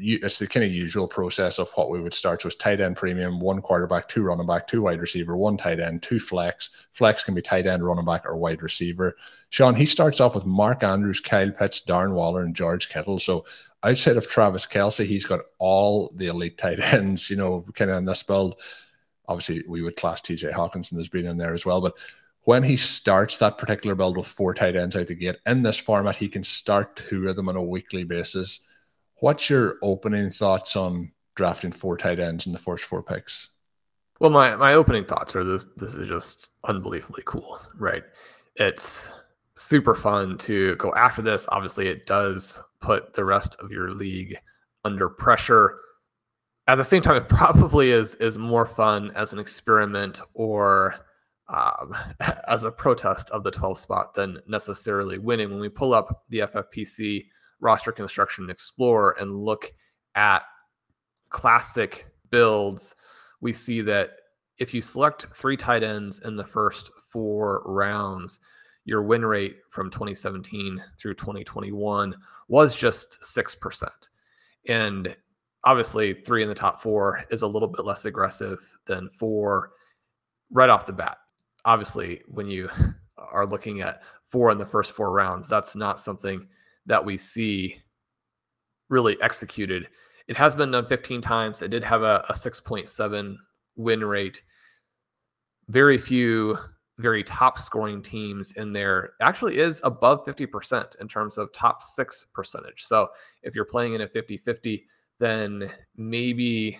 you, 0.00 0.18
it's 0.22 0.38
the 0.38 0.46
kind 0.46 0.64
of 0.64 0.72
usual 0.72 1.06
process 1.06 1.58
of 1.58 1.70
what 1.72 1.90
we 1.90 2.00
would 2.00 2.14
start. 2.14 2.42
So 2.42 2.48
it's 2.48 2.56
tight 2.56 2.80
end 2.80 2.96
premium, 2.96 3.40
one 3.40 3.60
quarterback, 3.60 4.08
two 4.08 4.22
running 4.22 4.46
back, 4.46 4.66
two 4.66 4.82
wide 4.82 5.00
receiver, 5.00 5.36
one 5.36 5.56
tight 5.56 5.80
end, 5.80 6.02
two 6.02 6.18
flex. 6.18 6.70
Flex 6.92 7.24
can 7.24 7.34
be 7.34 7.42
tight 7.42 7.66
end, 7.66 7.84
running 7.84 8.04
back, 8.04 8.26
or 8.26 8.36
wide 8.36 8.62
receiver. 8.62 9.16
Shawn, 9.50 9.74
he 9.74 9.86
starts 9.86 10.20
off 10.20 10.34
with 10.34 10.46
Mark 10.46 10.82
Andrews, 10.82 11.20
Kyle 11.20 11.50
Pitts, 11.50 11.82
Darren 11.82 12.14
Waller, 12.14 12.42
and 12.42 12.54
George 12.54 12.88
Kittle. 12.88 13.18
So 13.18 13.44
outside 13.82 14.16
of 14.16 14.28
Travis 14.28 14.66
Kelce, 14.66 15.04
he's 15.04 15.24
got 15.24 15.40
all 15.58 16.12
the 16.14 16.26
elite 16.26 16.58
tight 16.58 16.80
ends, 16.94 17.30
you 17.30 17.36
know, 17.36 17.64
kind 17.74 17.90
of 17.90 17.98
in 17.98 18.04
this 18.04 18.22
build. 18.22 18.60
Obviously, 19.28 19.62
we 19.68 19.82
would 19.82 19.96
class 19.96 20.20
TJ 20.20 20.52
Hockenson 20.52 20.98
as 20.98 21.08
being 21.08 21.26
in 21.26 21.38
there 21.38 21.54
as 21.54 21.64
well. 21.64 21.80
But 21.80 21.96
when 22.42 22.62
he 22.62 22.76
starts 22.76 23.38
that 23.38 23.58
particular 23.58 23.94
build 23.94 24.16
with 24.16 24.26
four 24.26 24.54
tight 24.54 24.76
ends 24.76 24.96
out 24.96 25.06
the 25.06 25.14
gate 25.14 25.36
in 25.46 25.62
this 25.62 25.78
format, 25.78 26.16
he 26.16 26.28
can 26.28 26.42
start 26.42 26.96
two 26.96 27.28
of 27.28 27.36
them 27.36 27.48
on 27.48 27.56
a 27.56 27.62
weekly 27.62 28.04
basis. 28.04 28.60
What's 29.16 29.50
your 29.50 29.76
opening 29.82 30.30
thoughts 30.30 30.76
on 30.76 31.12
drafting 31.34 31.72
four 31.72 31.96
tight 31.96 32.18
ends 32.18 32.46
in 32.46 32.52
the 32.52 32.58
first 32.58 32.84
four 32.84 33.02
picks? 33.02 33.50
Well, 34.18 34.30
my 34.30 34.56
my 34.56 34.74
opening 34.74 35.04
thoughts 35.04 35.34
are 35.36 35.44
this: 35.44 35.64
this 35.76 35.94
is 35.94 36.08
just 36.08 36.50
unbelievably 36.64 37.22
cool, 37.24 37.58
right? 37.76 38.02
It's 38.56 39.10
super 39.60 39.94
fun 39.94 40.38
to 40.38 40.74
go 40.76 40.94
after 40.94 41.20
this. 41.20 41.46
Obviously, 41.50 41.86
it 41.86 42.06
does 42.06 42.60
put 42.80 43.12
the 43.12 43.24
rest 43.24 43.56
of 43.60 43.70
your 43.70 43.92
league 43.92 44.36
under 44.84 45.08
pressure. 45.08 45.78
At 46.66 46.76
the 46.76 46.84
same 46.84 47.02
time, 47.02 47.16
it 47.16 47.28
probably 47.28 47.90
is 47.90 48.14
is 48.16 48.38
more 48.38 48.66
fun 48.66 49.12
as 49.14 49.32
an 49.32 49.38
experiment 49.38 50.20
or 50.34 50.94
um, 51.48 51.94
as 52.48 52.64
a 52.64 52.70
protest 52.70 53.30
of 53.30 53.44
the 53.44 53.50
12 53.50 53.78
spot 53.78 54.14
than 54.14 54.38
necessarily 54.46 55.18
winning. 55.18 55.50
When 55.50 55.60
we 55.60 55.68
pull 55.68 55.92
up 55.92 56.24
the 56.30 56.40
FFPC 56.40 57.26
roster 57.60 57.92
construction 57.92 58.48
explorer 58.48 59.16
and 59.20 59.34
look 59.34 59.70
at 60.14 60.42
classic 61.28 62.06
builds, 62.30 62.94
we 63.42 63.52
see 63.52 63.82
that 63.82 64.12
if 64.58 64.72
you 64.72 64.80
select 64.80 65.26
three 65.34 65.56
tight 65.56 65.82
ends 65.82 66.20
in 66.20 66.36
the 66.36 66.44
first 66.44 66.90
four 67.12 67.62
rounds, 67.66 68.40
your 68.84 69.02
win 69.02 69.24
rate 69.24 69.58
from 69.70 69.90
2017 69.90 70.82
through 70.98 71.14
2021 71.14 72.14
was 72.48 72.76
just 72.76 73.20
6%. 73.22 73.88
And 74.68 75.16
obviously, 75.64 76.14
three 76.14 76.42
in 76.42 76.48
the 76.48 76.54
top 76.54 76.80
four 76.80 77.24
is 77.30 77.42
a 77.42 77.46
little 77.46 77.68
bit 77.68 77.84
less 77.84 78.04
aggressive 78.04 78.58
than 78.86 79.10
four 79.10 79.72
right 80.50 80.70
off 80.70 80.86
the 80.86 80.92
bat. 80.92 81.18
Obviously, 81.64 82.22
when 82.28 82.46
you 82.46 82.68
are 83.18 83.46
looking 83.46 83.80
at 83.80 84.02
four 84.26 84.50
in 84.50 84.58
the 84.58 84.66
first 84.66 84.92
four 84.92 85.12
rounds, 85.12 85.48
that's 85.48 85.76
not 85.76 86.00
something 86.00 86.46
that 86.86 87.04
we 87.04 87.16
see 87.16 87.80
really 88.88 89.20
executed. 89.22 89.88
It 90.26 90.36
has 90.36 90.54
been 90.54 90.70
done 90.70 90.86
15 90.86 91.20
times. 91.20 91.62
It 91.62 91.68
did 91.68 91.84
have 91.84 92.02
a, 92.02 92.24
a 92.28 92.32
6.7 92.32 93.36
win 93.76 94.04
rate. 94.04 94.42
Very 95.68 95.98
few 95.98 96.58
very 97.00 97.22
top 97.22 97.58
scoring 97.58 98.02
teams 98.02 98.52
in 98.52 98.72
there 98.72 99.12
actually 99.20 99.58
is 99.58 99.80
above 99.84 100.24
50% 100.24 101.00
in 101.00 101.08
terms 101.08 101.38
of 101.38 101.52
top 101.52 101.82
six 101.82 102.26
percentage. 102.34 102.84
So 102.84 103.08
if 103.42 103.54
you're 103.54 103.64
playing 103.64 103.94
in 103.94 104.02
a 104.02 104.08
50 104.08 104.38
50, 104.38 104.86
then 105.18 105.70
maybe 105.96 106.78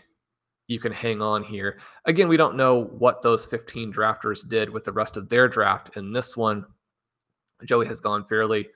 you 0.68 0.78
can 0.78 0.92
hang 0.92 1.20
on 1.20 1.42
here. 1.42 1.80
Again, 2.04 2.28
we 2.28 2.36
don't 2.36 2.56
know 2.56 2.84
what 2.84 3.22
those 3.22 3.46
15 3.46 3.92
drafters 3.92 4.48
did 4.48 4.70
with 4.70 4.84
the 4.84 4.92
rest 4.92 5.16
of 5.16 5.28
their 5.28 5.48
draft. 5.48 5.96
In 5.96 6.12
this 6.12 6.36
one, 6.36 6.64
Joey 7.64 7.86
has 7.86 8.00
gone 8.00 8.24
fairly 8.24 8.68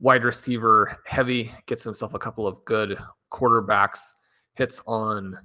wide 0.00 0.24
receiver 0.24 0.98
heavy, 1.06 1.52
gets 1.66 1.84
himself 1.84 2.14
a 2.14 2.18
couple 2.18 2.46
of 2.46 2.64
good 2.64 2.98
quarterbacks, 3.32 4.12
hits 4.54 4.82
on 4.86 5.38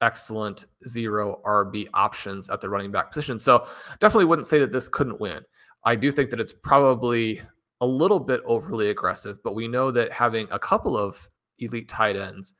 excellent 0.00 0.66
zero 0.86 1.40
RB 1.44 1.88
options 1.94 2.48
at 2.50 2.60
the 2.60 2.68
running 2.68 2.90
back 2.90 3.10
position. 3.10 3.38
So 3.38 3.66
definitely 4.00 4.26
wouldn't 4.26 4.46
say 4.46 4.58
that 4.58 4.72
this 4.72 4.88
couldn't 4.88 5.20
win. 5.20 5.42
I 5.84 5.96
do 5.96 6.10
think 6.10 6.30
that 6.30 6.40
it's 6.40 6.52
probably 6.52 7.40
a 7.80 7.86
little 7.86 8.20
bit 8.20 8.40
overly 8.44 8.90
aggressive, 8.90 9.38
but 9.42 9.54
we 9.54 9.68
know 9.68 9.90
that 9.90 10.12
having 10.12 10.48
a 10.50 10.58
couple 10.58 10.96
of 10.96 11.28
elite 11.58 11.88
tight 11.88 12.16
ends 12.16 12.54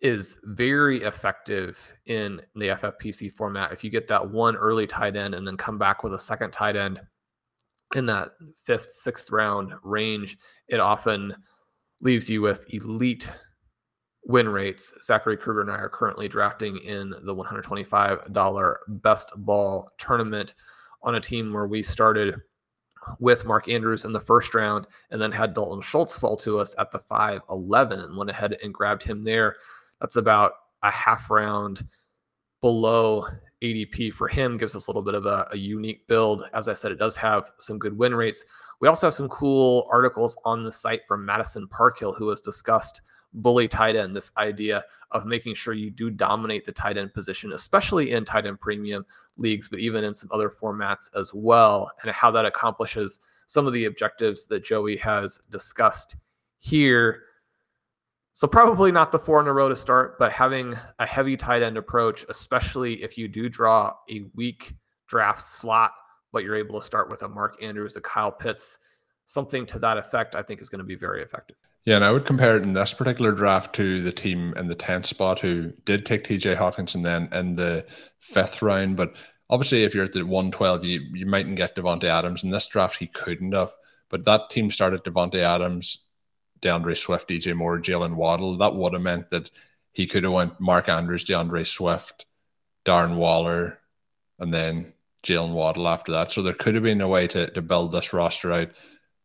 is 0.00 0.38
very 0.44 1.02
effective 1.02 1.78
in 2.06 2.40
the 2.56 2.68
FFPC 2.68 3.32
format. 3.32 3.72
If 3.72 3.84
you 3.84 3.90
get 3.90 4.08
that 4.08 4.30
one 4.30 4.56
early 4.56 4.86
tight 4.86 5.16
end 5.16 5.34
and 5.34 5.46
then 5.46 5.56
come 5.56 5.78
back 5.78 6.02
with 6.02 6.14
a 6.14 6.18
second 6.18 6.50
tight 6.50 6.74
end 6.74 7.00
in 7.94 8.06
that 8.06 8.30
fifth, 8.64 8.90
sixth 8.92 9.30
round 9.30 9.72
range, 9.84 10.38
it 10.68 10.80
often 10.80 11.34
leaves 12.00 12.28
you 12.28 12.42
with 12.42 12.72
elite 12.74 13.32
win 14.24 14.48
rates. 14.48 14.94
Zachary 15.02 15.36
Kruger 15.36 15.62
and 15.62 15.70
I 15.70 15.76
are 15.76 15.88
currently 15.88 16.28
drafting 16.28 16.76
in 16.78 17.10
the 17.22 17.34
$125 17.34 18.76
best 18.88 19.32
ball 19.36 19.90
tournament 19.98 20.54
on 21.02 21.16
a 21.16 21.20
team 21.20 21.52
where 21.52 21.66
we 21.66 21.82
started 21.82 22.36
with 23.18 23.44
Mark 23.44 23.68
Andrews 23.68 24.04
in 24.04 24.12
the 24.12 24.20
first 24.20 24.54
round 24.54 24.86
and 25.10 25.20
then 25.20 25.32
had 25.32 25.54
Dalton 25.54 25.82
Schultz 25.82 26.16
fall 26.16 26.36
to 26.38 26.58
us 26.58 26.74
at 26.78 26.92
the 26.92 27.00
511 27.00 28.00
and 28.00 28.16
went 28.16 28.30
ahead 28.30 28.56
and 28.62 28.72
grabbed 28.72 29.02
him 29.02 29.24
there. 29.24 29.56
That's 30.00 30.16
about 30.16 30.52
a 30.82 30.90
half 30.90 31.30
round 31.30 31.84
below 32.60 33.26
ADP 33.62 34.12
for 34.12 34.28
him, 34.28 34.56
gives 34.56 34.76
us 34.76 34.86
a 34.86 34.90
little 34.90 35.02
bit 35.02 35.14
of 35.14 35.26
a, 35.26 35.48
a 35.50 35.56
unique 35.56 36.06
build. 36.06 36.44
As 36.54 36.68
I 36.68 36.74
said, 36.74 36.92
it 36.92 36.98
does 36.98 37.16
have 37.16 37.50
some 37.58 37.78
good 37.78 37.96
win 37.96 38.14
rates. 38.14 38.44
We 38.80 38.88
also 38.88 39.08
have 39.08 39.14
some 39.14 39.28
cool 39.28 39.86
articles 39.90 40.36
on 40.44 40.62
the 40.62 40.72
site 40.72 41.02
from 41.06 41.24
Madison 41.24 41.68
Parkhill, 41.68 42.14
who 42.16 42.28
has 42.30 42.40
discussed 42.40 43.02
bully 43.34 43.68
tight 43.68 43.96
end, 43.96 44.14
this 44.14 44.30
idea 44.36 44.84
of 45.10 45.26
making 45.26 45.54
sure 45.54 45.74
you 45.74 45.90
do 45.90 46.10
dominate 46.10 46.64
the 46.64 46.72
tight 46.72 46.96
end 46.96 47.12
position, 47.14 47.52
especially 47.52 48.12
in 48.12 48.24
tight 48.24 48.46
end 48.46 48.60
premium 48.60 49.04
leagues, 49.36 49.68
but 49.68 49.78
even 49.78 50.04
in 50.04 50.14
some 50.14 50.30
other 50.32 50.50
formats 50.50 51.10
as 51.18 51.32
well, 51.34 51.90
and 52.02 52.10
how 52.10 52.30
that 52.30 52.44
accomplishes 52.44 53.20
some 53.46 53.66
of 53.66 53.72
the 53.72 53.84
objectives 53.84 54.46
that 54.46 54.64
Joey 54.64 54.96
has 54.96 55.40
discussed 55.50 56.16
here. 56.58 57.24
So, 58.34 58.48
probably 58.48 58.90
not 58.92 59.12
the 59.12 59.18
four 59.18 59.40
in 59.40 59.46
a 59.46 59.52
row 59.52 59.68
to 59.68 59.76
start, 59.76 60.18
but 60.18 60.32
having 60.32 60.74
a 60.98 61.06
heavy 61.06 61.36
tight 61.36 61.62
end 61.62 61.76
approach, 61.76 62.24
especially 62.28 63.02
if 63.02 63.18
you 63.18 63.28
do 63.28 63.48
draw 63.48 63.94
a 64.10 64.24
weak 64.34 64.74
draft 65.06 65.42
slot, 65.42 65.92
but 66.32 66.42
you're 66.42 66.56
able 66.56 66.80
to 66.80 66.86
start 66.86 67.10
with 67.10 67.22
a 67.22 67.28
Mark 67.28 67.62
Andrews, 67.62 67.96
a 67.96 68.00
Kyle 68.00 68.32
Pitts, 68.32 68.78
something 69.26 69.66
to 69.66 69.78
that 69.80 69.98
effect, 69.98 70.34
I 70.34 70.42
think 70.42 70.62
is 70.62 70.70
going 70.70 70.78
to 70.78 70.84
be 70.84 70.94
very 70.94 71.22
effective. 71.22 71.56
Yeah, 71.84 71.96
and 71.96 72.04
I 72.04 72.12
would 72.12 72.26
compare 72.26 72.56
it 72.56 72.62
in 72.62 72.74
this 72.74 72.94
particular 72.94 73.32
draft 73.32 73.74
to 73.76 74.02
the 74.02 74.12
team 74.12 74.54
in 74.56 74.68
the 74.68 74.76
10th 74.76 75.06
spot 75.06 75.40
who 75.40 75.72
did 75.84 76.06
take 76.06 76.22
TJ 76.22 76.56
Hockenson 76.56 77.02
then 77.02 77.28
in 77.32 77.56
the 77.56 77.84
fifth 78.20 78.62
round. 78.62 78.96
But 78.96 79.14
obviously, 79.50 79.82
if 79.82 79.92
you're 79.92 80.04
at 80.04 80.12
the 80.12 80.24
112, 80.24 80.84
you, 80.84 81.00
you 81.12 81.26
mightn't 81.26 81.56
get 81.56 81.74
Davante 81.74 82.04
Adams. 82.04 82.44
In 82.44 82.50
this 82.50 82.68
draft, 82.68 82.98
he 82.98 83.08
couldn't 83.08 83.52
have. 83.52 83.72
But 84.10 84.24
that 84.26 84.50
team 84.50 84.70
started 84.70 85.02
Davante 85.02 85.38
Adams, 85.38 86.06
D'Andre 86.60 86.94
Swift, 86.94 87.28
DJ 87.28 87.54
Moore, 87.56 87.80
Jaylen 87.80 88.14
Waddle. 88.14 88.58
That 88.58 88.76
would 88.76 88.92
have 88.92 89.02
meant 89.02 89.30
that 89.30 89.50
he 89.90 90.06
could 90.06 90.22
have 90.22 90.32
went 90.32 90.60
Mark 90.60 90.88
Andrews, 90.88 91.24
D'Andre 91.24 91.64
Swift, 91.64 92.26
Darren 92.84 93.16
Waller, 93.16 93.80
and 94.38 94.54
then 94.54 94.92
Jaylen 95.24 95.52
Waddle 95.52 95.88
after 95.88 96.12
that. 96.12 96.30
So 96.30 96.42
there 96.42 96.54
could 96.54 96.74
have 96.74 96.84
been 96.84 97.00
a 97.00 97.08
way 97.08 97.26
to, 97.28 97.50
to 97.50 97.62
build 97.62 97.90
this 97.90 98.12
roster 98.12 98.52
out 98.52 98.70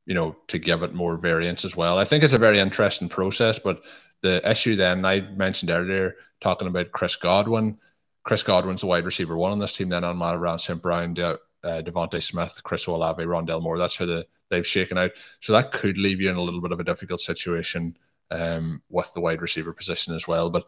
you 0.08 0.14
know, 0.14 0.36
to 0.48 0.58
give 0.58 0.82
it 0.82 0.94
more 0.94 1.18
variance 1.18 1.66
as 1.66 1.76
well. 1.76 2.00
I 2.00 2.06
think 2.06 2.24
it's 2.24 2.34
a 2.34 2.40
very 2.40 2.60
interesting 2.60 3.10
process, 3.10 3.60
but 3.60 3.84
the 4.22 4.50
issue 4.50 4.76
then 4.76 5.06
I 5.06 5.20
mentioned 5.36 5.70
earlier, 5.70 6.16
talking 6.40 6.68
about 6.68 6.94
Chris 6.94 7.18
Godwin. 7.18 7.78
Chris 8.24 8.42
Godwin's 8.42 8.82
the 8.82 8.88
wide 8.88 9.06
receiver 9.06 9.38
one 9.38 9.52
on 9.52 9.60
this 9.60 9.76
team, 9.76 9.90
then 9.90 10.06
Amon-Ra 10.06 10.56
St. 10.58 10.82
Brown, 10.82 11.14
De, 11.14 11.38
uh, 11.64 11.82
DeVonta 11.82 12.24
Smith, 12.24 12.62
Chris 12.64 12.88
Olave, 12.88 13.22
Rondale 13.24 13.62
Moore. 13.62 13.78
That's 13.78 13.98
how 13.98 14.06
the, 14.06 14.26
they've 14.50 14.66
shaken 14.66 14.98
out. 14.98 15.12
So 15.42 15.52
that 15.52 15.74
could 15.74 15.98
leave 15.98 16.22
you 16.22 16.30
in 16.30 16.38
a 16.38 16.42
little 16.42 16.62
bit 16.62 16.72
of 16.72 16.80
a 16.80 16.86
difficult 16.86 17.20
situation 17.20 17.98
um, 18.32 18.82
with 18.90 19.14
the 19.14 19.22
wide 19.22 19.42
receiver 19.42 19.74
position 19.74 20.16
as 20.16 20.26
well. 20.26 20.50
But 20.50 20.68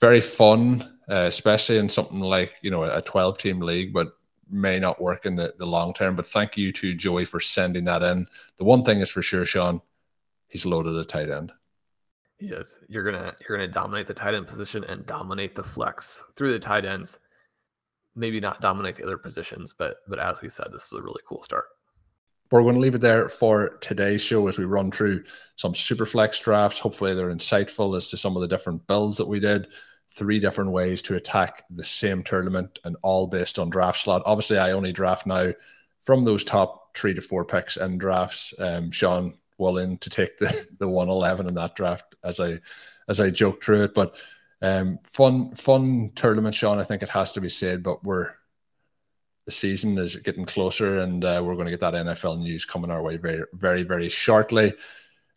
very 0.00 0.20
fun, 0.20 0.98
uh, 1.08 1.26
especially 1.28 1.78
in 1.78 1.88
something 1.88 2.20
like, 2.20 2.54
you 2.60 2.72
know, 2.72 2.82
a 2.82 3.00
12 3.02 3.38
team 3.38 3.60
league, 3.60 3.92
but 3.92 4.16
may 4.50 4.78
not 4.78 5.00
work 5.00 5.26
in 5.26 5.36
the, 5.36 5.54
the 5.58 5.66
long 5.66 5.94
term. 5.94 6.16
But 6.16 6.26
thank 6.26 6.56
you 6.56 6.72
to 6.72 6.94
Joey 6.94 7.24
for 7.24 7.40
sending 7.40 7.84
that 7.84 8.02
in. 8.02 8.26
The 8.56 8.64
one 8.64 8.84
thing 8.84 9.00
is 9.00 9.08
for 9.08 9.22
sure, 9.22 9.44
Shawn, 9.44 9.80
he's 10.48 10.66
loaded 10.66 10.94
a 10.96 11.04
tight 11.04 11.30
end. 11.30 11.52
Yes. 12.40 12.78
You're 12.88 13.04
gonna 13.04 13.34
you're 13.40 13.56
gonna 13.56 13.70
dominate 13.70 14.06
the 14.06 14.14
tight 14.14 14.34
end 14.34 14.46
position 14.46 14.84
and 14.84 15.06
dominate 15.06 15.54
the 15.54 15.62
flex 15.62 16.24
through 16.36 16.52
the 16.52 16.58
tight 16.58 16.84
ends. 16.84 17.18
Maybe 18.16 18.40
not 18.40 18.60
dominate 18.60 18.96
the 18.96 19.04
other 19.04 19.18
positions, 19.18 19.74
but 19.76 19.98
but 20.08 20.18
as 20.18 20.40
we 20.40 20.48
said, 20.48 20.68
this 20.72 20.84
is 20.84 20.92
a 20.92 21.02
really 21.02 21.22
cool 21.26 21.42
start. 21.42 21.66
We're 22.50 22.62
going 22.62 22.74
to 22.74 22.80
leave 22.80 22.94
it 22.94 23.00
there 23.00 23.28
for 23.28 23.78
today's 23.80 24.22
show 24.22 24.46
as 24.46 24.58
we 24.58 24.64
run 24.64 24.92
through 24.92 25.24
some 25.56 25.74
super 25.74 26.06
flex 26.06 26.38
drafts. 26.38 26.78
Hopefully, 26.78 27.14
they're 27.14 27.32
insightful 27.32 27.96
as 27.96 28.10
to 28.10 28.16
some 28.16 28.36
of 28.36 28.42
the 28.42 28.48
different 28.48 28.86
builds 28.86 29.16
that 29.16 29.26
we 29.26 29.40
did 29.40 29.66
three 30.14 30.38
different 30.38 30.70
ways 30.70 31.02
to 31.02 31.16
attack 31.16 31.64
the 31.70 31.82
same 31.82 32.22
tournament 32.22 32.78
and 32.84 32.96
all 33.02 33.26
based 33.26 33.58
on 33.58 33.68
draft 33.68 34.00
slot. 34.00 34.22
Obviously, 34.24 34.58
I 34.58 34.70
only 34.70 34.92
draft 34.92 35.26
now 35.26 35.52
from 36.02 36.24
those 36.24 36.44
top 36.44 36.96
three 36.96 37.14
to 37.14 37.20
four 37.20 37.44
picks 37.44 37.76
in 37.76 37.98
drafts. 37.98 38.54
Um, 38.58 38.90
Shawn 38.90 39.34
willing 39.58 39.98
to 39.98 40.10
take 40.10 40.38
the 40.38 40.66
the 40.78 40.88
one 40.88 41.08
eleven 41.08 41.48
in 41.48 41.54
that 41.54 41.74
draft 41.74 42.14
as 42.22 42.40
I 42.40 42.60
as 43.08 43.20
I 43.20 43.30
joke 43.30 43.62
through 43.62 43.84
it, 43.84 43.94
but 43.94 44.14
um, 44.62 44.98
fun 45.04 45.54
fun 45.54 46.12
tournament, 46.14 46.54
Shawn. 46.54 46.78
I 46.78 46.84
think 46.84 47.02
it 47.02 47.08
has 47.10 47.32
to 47.32 47.40
be 47.40 47.48
said, 47.48 47.82
but 47.82 48.04
we're 48.04 48.30
the 49.46 49.52
season 49.52 49.98
is 49.98 50.16
getting 50.16 50.46
closer, 50.46 51.00
and 51.00 51.24
uh, 51.24 51.42
we're 51.44 51.54
going 51.54 51.66
to 51.66 51.70
get 51.70 51.80
that 51.80 51.94
NFL 51.94 52.40
news 52.40 52.64
coming 52.64 52.90
our 52.90 53.02
way 53.02 53.16
very 53.16 53.44
very 53.52 53.82
very 53.82 54.08
shortly. 54.08 54.72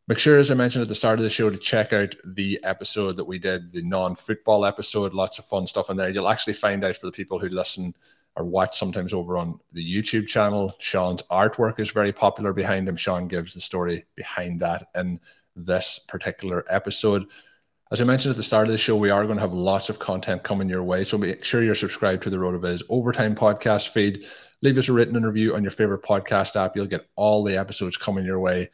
Make 0.08 0.20
sure, 0.20 0.38
as 0.38 0.50
I 0.50 0.54
mentioned 0.54 0.84
at 0.84 0.88
the 0.88 0.96
start 0.96 1.20
of 1.20 1.24
the 1.24 1.30
show, 1.30 1.50
to 1.50 1.58
check 1.58 1.92
out 1.92 2.16
the 2.24 2.60
episode 2.64 3.18
that 3.18 3.26
we 3.26 3.40
did, 3.40 3.74
the 3.74 3.82
non 3.82 4.16
football 4.16 4.66
episode. 4.66 5.14
Lots 5.14 5.38
of 5.38 5.44
fun 5.46 5.68
stuff 5.68 5.90
in 5.90 5.98
there. 5.98 6.10
You'll 6.10 6.30
actually 6.30 6.54
find 6.54 6.84
out 6.86 6.96
for 6.96 7.08
the 7.08 7.12
people 7.12 7.40
who 7.40 7.50
listen 7.50 7.94
or 8.38 8.46
watch 8.46 8.78
sometimes 8.78 9.14
over 9.14 9.38
on 9.38 9.60
the 9.74 9.84
YouTube 9.84 10.28
channel. 10.28 10.74
Shawn's 10.80 11.24
artwork 11.24 11.80
is 11.82 11.90
very 11.90 12.14
popular 12.14 12.54
behind 12.54 12.88
him. 12.88 12.96
Shawn 12.96 13.28
gives 13.28 13.54
the 13.54 13.60
story 13.60 14.06
behind 14.16 14.62
that 14.62 14.88
in 14.96 15.20
this 15.58 16.00
particular 16.08 16.64
episode. 16.70 17.26
As 17.92 18.00
I 18.00 18.06
mentioned 18.06 18.32
at 18.32 18.38
the 18.38 18.44
start 18.44 18.68
of 18.68 18.72
the 18.72 18.78
show, 18.78 18.96
we 18.96 19.10
are 19.10 19.24
going 19.26 19.38
to 19.38 19.42
have 19.42 19.54
lots 19.54 19.90
of 19.90 20.00
content 20.00 20.44
coming 20.44 20.70
your 20.70 20.84
way. 20.84 21.04
So 21.04 21.18
make 21.18 21.44
sure 21.44 21.64
you're 21.64 21.76
subscribed 21.76 22.24
to 22.24 22.30
the 22.30 22.38
RotoViz 22.38 22.84
Overtime 22.90 23.36
podcast 23.36 23.90
feed. 23.90 24.26
Leave 24.62 24.78
us 24.78 24.88
a 24.88 24.94
written 24.94 25.22
review 25.22 25.54
on 25.54 25.64
your 25.64 25.72
favorite 25.72 26.04
podcast 26.04 26.56
app. 26.56 26.76
You'll 26.76 26.86
get 26.86 27.08
all 27.16 27.44
the 27.44 27.58
episodes 27.58 27.98
coming 27.98 28.24
your 28.24 28.40
way. 28.40 28.70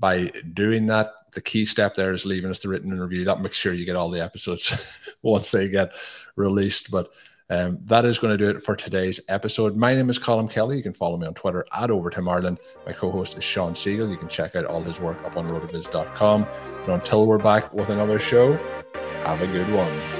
By 0.00 0.26
doing 0.54 0.86
that, 0.86 1.12
the 1.32 1.40
key 1.40 1.64
step 1.64 1.94
there 1.94 2.10
is 2.10 2.26
leaving 2.26 2.50
us 2.50 2.58
the 2.58 2.68
written 2.68 2.98
review. 2.98 3.24
That 3.24 3.40
makes 3.40 3.56
sure 3.56 3.72
you 3.72 3.84
get 3.84 3.96
all 3.96 4.10
the 4.10 4.22
episodes 4.22 4.74
once 5.22 5.50
they 5.50 5.68
get 5.68 5.92
released. 6.36 6.90
But 6.90 7.12
um, 7.50 7.78
that 7.84 8.04
is 8.04 8.18
going 8.18 8.36
to 8.36 8.38
do 8.38 8.48
it 8.48 8.62
for 8.62 8.76
today's 8.76 9.20
episode. 9.28 9.76
My 9.76 9.94
name 9.94 10.08
is 10.08 10.18
Colm 10.18 10.50
Kelly. 10.50 10.76
You 10.76 10.82
can 10.82 10.94
follow 10.94 11.16
me 11.16 11.26
on 11.26 11.34
Twitter 11.34 11.66
at 11.72 11.90
Overtime 11.90 12.28
Ireland. 12.28 12.58
My 12.86 12.92
co 12.92 13.10
host 13.10 13.36
is 13.36 13.44
Shawn 13.44 13.74
Siegele. 13.74 14.10
You 14.10 14.16
can 14.16 14.28
check 14.28 14.56
out 14.56 14.64
all 14.64 14.82
his 14.82 15.00
work 15.00 15.22
up 15.24 15.36
on 15.36 15.46
rotoviz.com. 15.46 16.44
And 16.44 16.88
until 16.88 17.26
we're 17.26 17.38
back 17.38 17.72
with 17.74 17.90
another 17.90 18.18
show, 18.18 18.52
have 19.24 19.42
a 19.42 19.46
good 19.46 19.70
one. 19.72 20.19